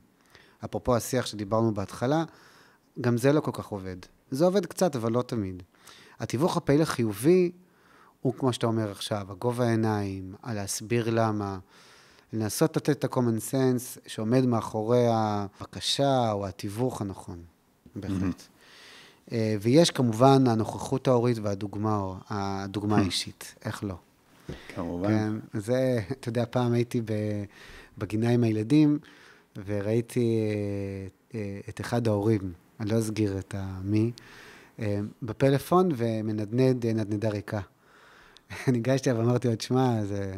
[0.65, 2.25] אפרופו השיח שדיברנו בהתחלה,
[3.01, 3.97] גם זה לא כל כך עובד.
[4.31, 5.63] זה עובד קצת, אבל לא תמיד.
[6.21, 7.53] התיווך הפעיל החיובי
[8.21, 11.59] הוא, כמו שאתה אומר עכשיו, הגובה העיניים, להסביר למה,
[12.33, 17.43] לנסות לתת את ה-common sense שעומד מאחורי הבקשה או התיווך הנכון,
[17.97, 18.41] בהחלט.
[18.41, 19.33] Mm-hmm.
[19.61, 23.95] ויש כמובן הנוכחות ההורית והדוגמה הדוגמה האישית, איך לא.
[24.75, 25.09] כמובן.
[25.09, 27.01] כן, זה, אתה יודע, פעם הייתי
[27.99, 28.99] בגינה עם הילדים,
[29.67, 30.39] וראיתי
[31.35, 34.11] אה, אה, את אחד ההורים, אני לא אסגיר את המי,
[35.23, 37.61] בפלאפון ומנדנד נדנדה ריקה.
[38.73, 40.35] ניגשתי אליו ואמרתי לו, תשמע, זה...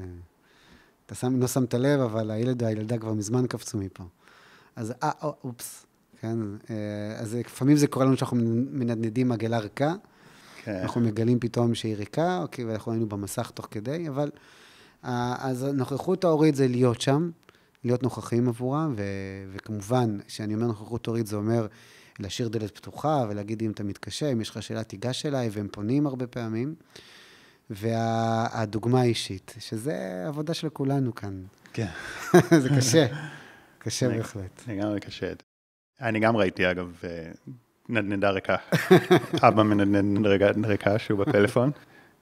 [1.06, 4.04] אתה שם, לא שמת לב, אבל הילד או הילדה כבר מזמן קפצו מפה.
[4.76, 5.10] אז אה,
[5.44, 5.86] אופס,
[6.20, 6.38] כן?
[7.18, 8.36] אז לפעמים זה קורה לנו שאנחנו
[8.70, 9.94] מנדנדים עגלה ריקה,
[10.64, 10.80] כן.
[10.82, 14.30] אנחנו מגלים פתאום שהיא ריקה, אוקיי, ואנחנו היינו במסך תוך כדי, אבל...
[15.02, 17.30] אז הנוכחות ההורית זה להיות שם,
[17.84, 19.02] להיות נוכחים עבורם, ו,
[19.52, 21.66] וכמובן, כשאני אומר נוכחות הורית, זה אומר
[22.18, 26.06] להשאיר דלת פתוחה ולהגיד אם אתה מתקשה, אם יש לך שאלה, תיגש אליי, והם פונים
[26.06, 26.74] הרבה פעמים.
[27.70, 31.42] והדוגמה האישית, שזה עבודה של כולנו כאן.
[31.72, 31.86] כן.
[32.62, 33.06] זה קשה,
[33.78, 34.62] קשה בהחלט.
[34.68, 35.32] לגמרי קשה.
[36.00, 37.30] אני גם ראיתי, אגב, אה,
[37.88, 38.56] נדנדה ריקה,
[39.48, 41.70] אבא מנדנד ריקה שהוא בפלאפון.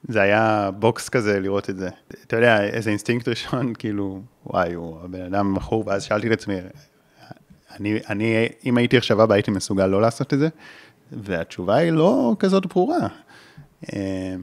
[0.09, 1.89] זה היה בוקס כזה לראות את זה.
[2.27, 6.55] אתה יודע, איזה אינסטינקט ראשון, כאילו, וואי, הוא הבן אדם מכור, ואז שאלתי את עצמי,
[7.71, 10.49] אני, אני, אם הייתי עכשיו אבא, הייתי מסוגל לא לעשות את זה?
[11.13, 13.09] והתשובה היא לא כזאת ברורה.
[13.93, 14.37] אה,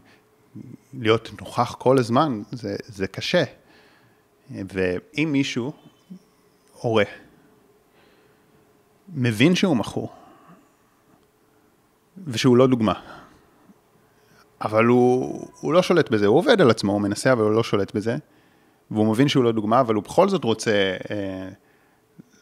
[0.93, 3.43] להיות נוכח כל הזמן, זה, זה קשה.
[4.51, 5.74] ואם מישהו,
[6.74, 7.04] הורה,
[9.14, 10.14] מבין שהוא מכור,
[12.28, 13.22] ושהוא לא דוגמה,
[14.64, 17.64] אבל הוא, הוא לא שולט בזה, הוא עובד על עצמו, הוא מנסה, אבל הוא לא
[17.64, 18.18] שולט בזה,
[18.91, 21.49] והוא מבין שהוא לא דוגמה, אבל הוא בכל זאת רוצה אה,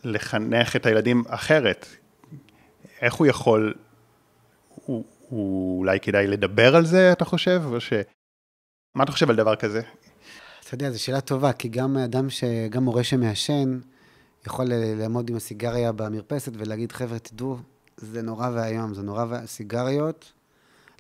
[0.04, 1.86] לחנך את הילדים אחרת.
[3.02, 3.74] איך הוא יכול,
[4.86, 7.62] הוא, הוא אולי כדאי לדבר על זה, אתה חושב?
[7.66, 7.94] או ש...
[8.96, 9.82] מה אתה חושב על דבר כזה?
[10.66, 12.44] אתה יודע, זו שאלה טובה, כי גם אדם, ש...
[12.70, 13.80] גם מורה שמעשן,
[14.48, 17.58] יכול לעמוד עם הסיגריה במרפסת ולהגיד, חבר'ה, תדעו,
[17.98, 19.46] זה נורא ואיום, זה נורא ואיום.
[19.46, 20.32] סיגריות,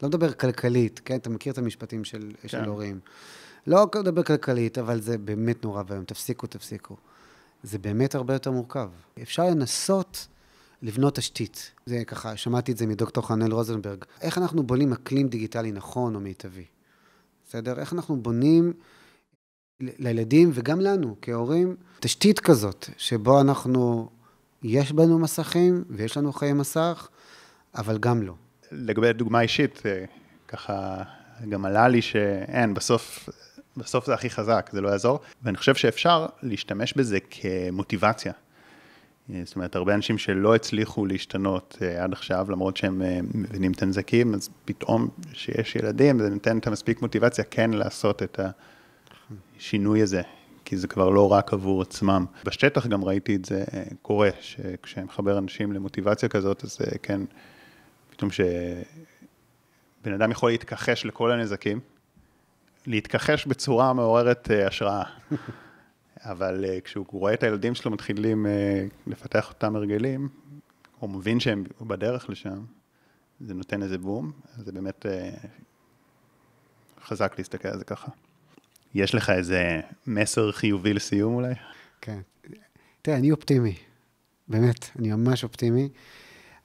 [0.02, 1.16] לא מדבר כלכלית, כן?
[1.16, 2.48] אתה מכיר את המשפטים של, כן.
[2.48, 3.00] של הורים.
[3.68, 6.06] לא מדבר כלכלית, אבל זה באמת נורא ואיום.
[6.06, 6.96] תפסיקו, תפסיקו.
[7.64, 8.90] זה באמת הרבה יותר מורכב.
[9.22, 10.28] אפשר לנסות
[10.82, 11.72] לבנות תשתית.
[11.86, 14.06] זה ככה, שמעתי את זה מדוקטור חנל רוזנברג.
[14.22, 16.66] איך אנחנו בונים אקלים דיגיטלי נכון או מיטבי?
[17.48, 17.80] בסדר?
[17.80, 18.74] איך אנחנו בונים
[19.82, 24.10] לילדים וגם לנו, כהורים, תשתית כזאת, שבו אנחנו,
[24.64, 27.08] יש בנו מסכים ויש לנו חיי מסך,
[27.76, 28.34] אבל גם לא.
[28.72, 30.06] לגבי דוגמה אישית, אה,
[30.48, 31.04] ככה
[31.50, 33.30] גם עלה לי שאין, בסוף,
[33.78, 38.34] בסוף זה הכי חזק, זה לא יעזור, ואני חושב שאפשר להשתמש בזה כמוטיבציה.
[39.34, 43.02] אה, זאת אומרת, הרבה אנשים שלא הצליחו להשתנות אה, עד עכשיו, למרות שהם
[43.34, 48.40] מבינים את הנזקים, אז פתאום שיש ילדים, זה נותן את המספיק מוטיבציה כן לעשות את
[49.60, 50.22] השינוי הזה,
[50.66, 52.26] כי זה כבר לא רק עבור עצמם.
[52.46, 53.64] בשטח גם ראיתי את זה
[54.02, 57.22] קורה, שכשאני מחבר אנשים למוטיבציה כזאת, אז כן,
[58.22, 61.80] פתאום שבן אדם יכול להתכחש לכל הנזקים,
[62.88, 65.04] להתכחש בצורה מעוררת אה, השראה.
[66.32, 70.30] אבל אה, כשהוא רואה את הילדים שלו מתחילים אה, לפתח אותם הרגלים,
[71.00, 72.64] הוא מבין שהם בדרך לשם,
[73.40, 75.06] זה נותן איזה בום, זה באמת
[77.04, 78.12] חזק להסתכל על זה ככה.
[78.94, 81.54] יש לך איזה מסר חיובי לסיום אולי?
[82.02, 82.20] כן.
[83.02, 83.76] תראה, אני אופטימי.
[84.48, 85.90] באמת, אני ממש אופטימי.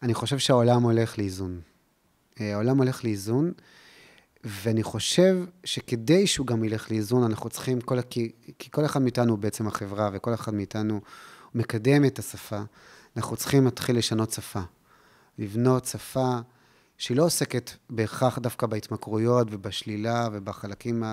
[0.06, 1.60] אני חושב שהעולם הולך לאיזון.
[2.40, 3.52] אה, העולם הולך לאיזון,
[4.44, 9.30] ואני חושב שכדי שהוא גם ילך לאיזון, אנחנו צריכים, כל, כי, כי כל אחד מאיתנו
[9.30, 11.00] הוא בעצם החברה, וכל אחד מאיתנו
[11.54, 12.60] מקדם את השפה,
[13.16, 14.60] אנחנו צריכים להתחיל לשנות שפה.
[15.38, 16.38] לבנות שפה
[16.98, 21.04] שהיא לא עוסקת בהכרח דווקא בהתמכרויות ובשלילה ובחלקים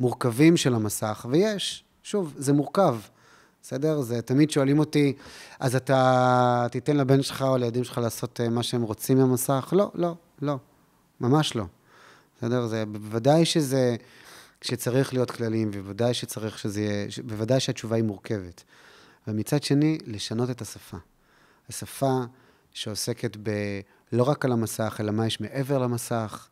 [0.00, 2.96] המורכבים של המסך, ויש, שוב, זה מורכב.
[3.66, 4.00] בסדר?
[4.00, 5.12] זה תמיד שואלים אותי,
[5.60, 9.72] אז אתה תיתן לבן שלך או לילדים שלך לעשות אה, מה שהם רוצים במסך?
[9.76, 10.56] לא, לא, לא,
[11.20, 11.64] ממש לא.
[12.38, 12.66] בסדר?
[12.66, 13.96] זה בוודאי שזה,
[14.62, 18.64] שצריך להיות כללים, ובוודאי שצריך שזה יהיה, בוודאי שהתשובה היא מורכבת.
[19.28, 20.96] ומצד שני, לשנות את השפה.
[21.68, 22.20] השפה
[22.72, 23.50] שעוסקת ב...
[24.12, 26.48] לא רק על המסך, אלא מה יש מעבר למסך,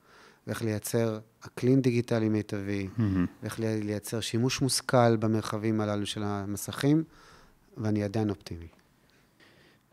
[0.47, 3.03] ואיך לייצר אקלים דיגיטלי מיטבי, mm-hmm.
[3.43, 7.05] ואיך לייצר שימוש מושכל במרחבים הללו של המסכים,
[7.77, 8.69] ואני עדיין אופטימי.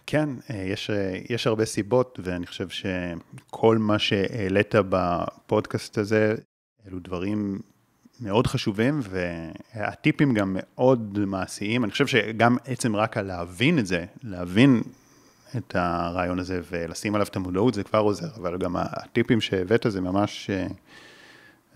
[0.05, 6.35] כן, אה, יש, אה, יש הרבה סיבות, ואני חושב שכל מה שהעלית בפודקאסט הזה,
[6.87, 7.59] אלו דברים
[8.21, 11.83] מאוד חשובים, והטיפים גם מאוד מעשיים.
[11.83, 14.81] אני חושב שגם עצם רק על להבין את זה, להבין
[15.57, 20.01] את הרעיון הזה ולשים עליו את המודעות, זה כבר עוזר, אבל גם הטיפים שהבאת זה
[20.01, 20.67] ממש, אה,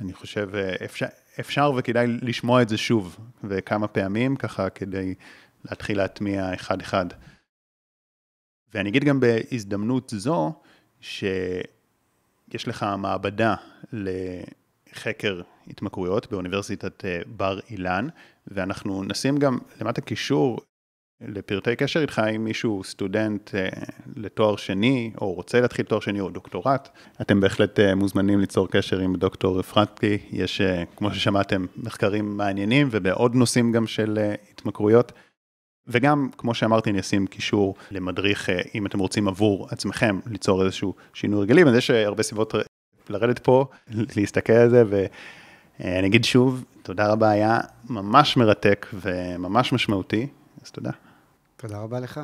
[0.02, 0.50] אני חושב,
[0.86, 1.06] אפשר,
[1.40, 5.16] אפשר וכדאי לשמוע את זה שוב, וכמה פעמים, ככה כדי
[5.66, 7.06] להתחיל להטמיע אחד-אחד.
[8.74, 10.54] ואני אגיד גם בהזדמנות זו,
[11.02, 13.56] שיש לך מעבדה
[13.94, 18.08] לחקר התמכרויות באוניברסיטת אה, בר אילן,
[18.48, 20.60] ואנחנו נשים גם למטה קישור
[21.28, 23.70] לפרטי קשר איתך עם מישהו סטודנט אה,
[24.16, 26.90] לתואר שני, או רוצה להתחיל תואר שני או דוקטורט,
[27.22, 30.62] אתם בהחלט אה, מוזמנים ליצור קשר עם דוקטור אפרטקי, יש,
[30.96, 34.20] כמו ששמעתם, מחקרים מעניינים ובעוד נושאים גם של
[34.52, 35.12] התמכרויות.
[35.88, 40.96] וגם, כמו שאמרתי, אני אשים קישור למדריך, אה, אם אתם רוצים עבור עצמכם ליצור איזשהו
[41.14, 42.56] שינוי רגלים, אז יש אה, הרבה סיבות
[43.10, 43.66] לרדת פה,
[44.16, 47.60] להסתכל על זה, ואני אגיד שוב, תודה רבה, היה
[47.90, 50.28] ממש מרתק וממש משמעותי,
[50.66, 50.92] אז תודה.
[51.64, 52.20] תודה רבה לך.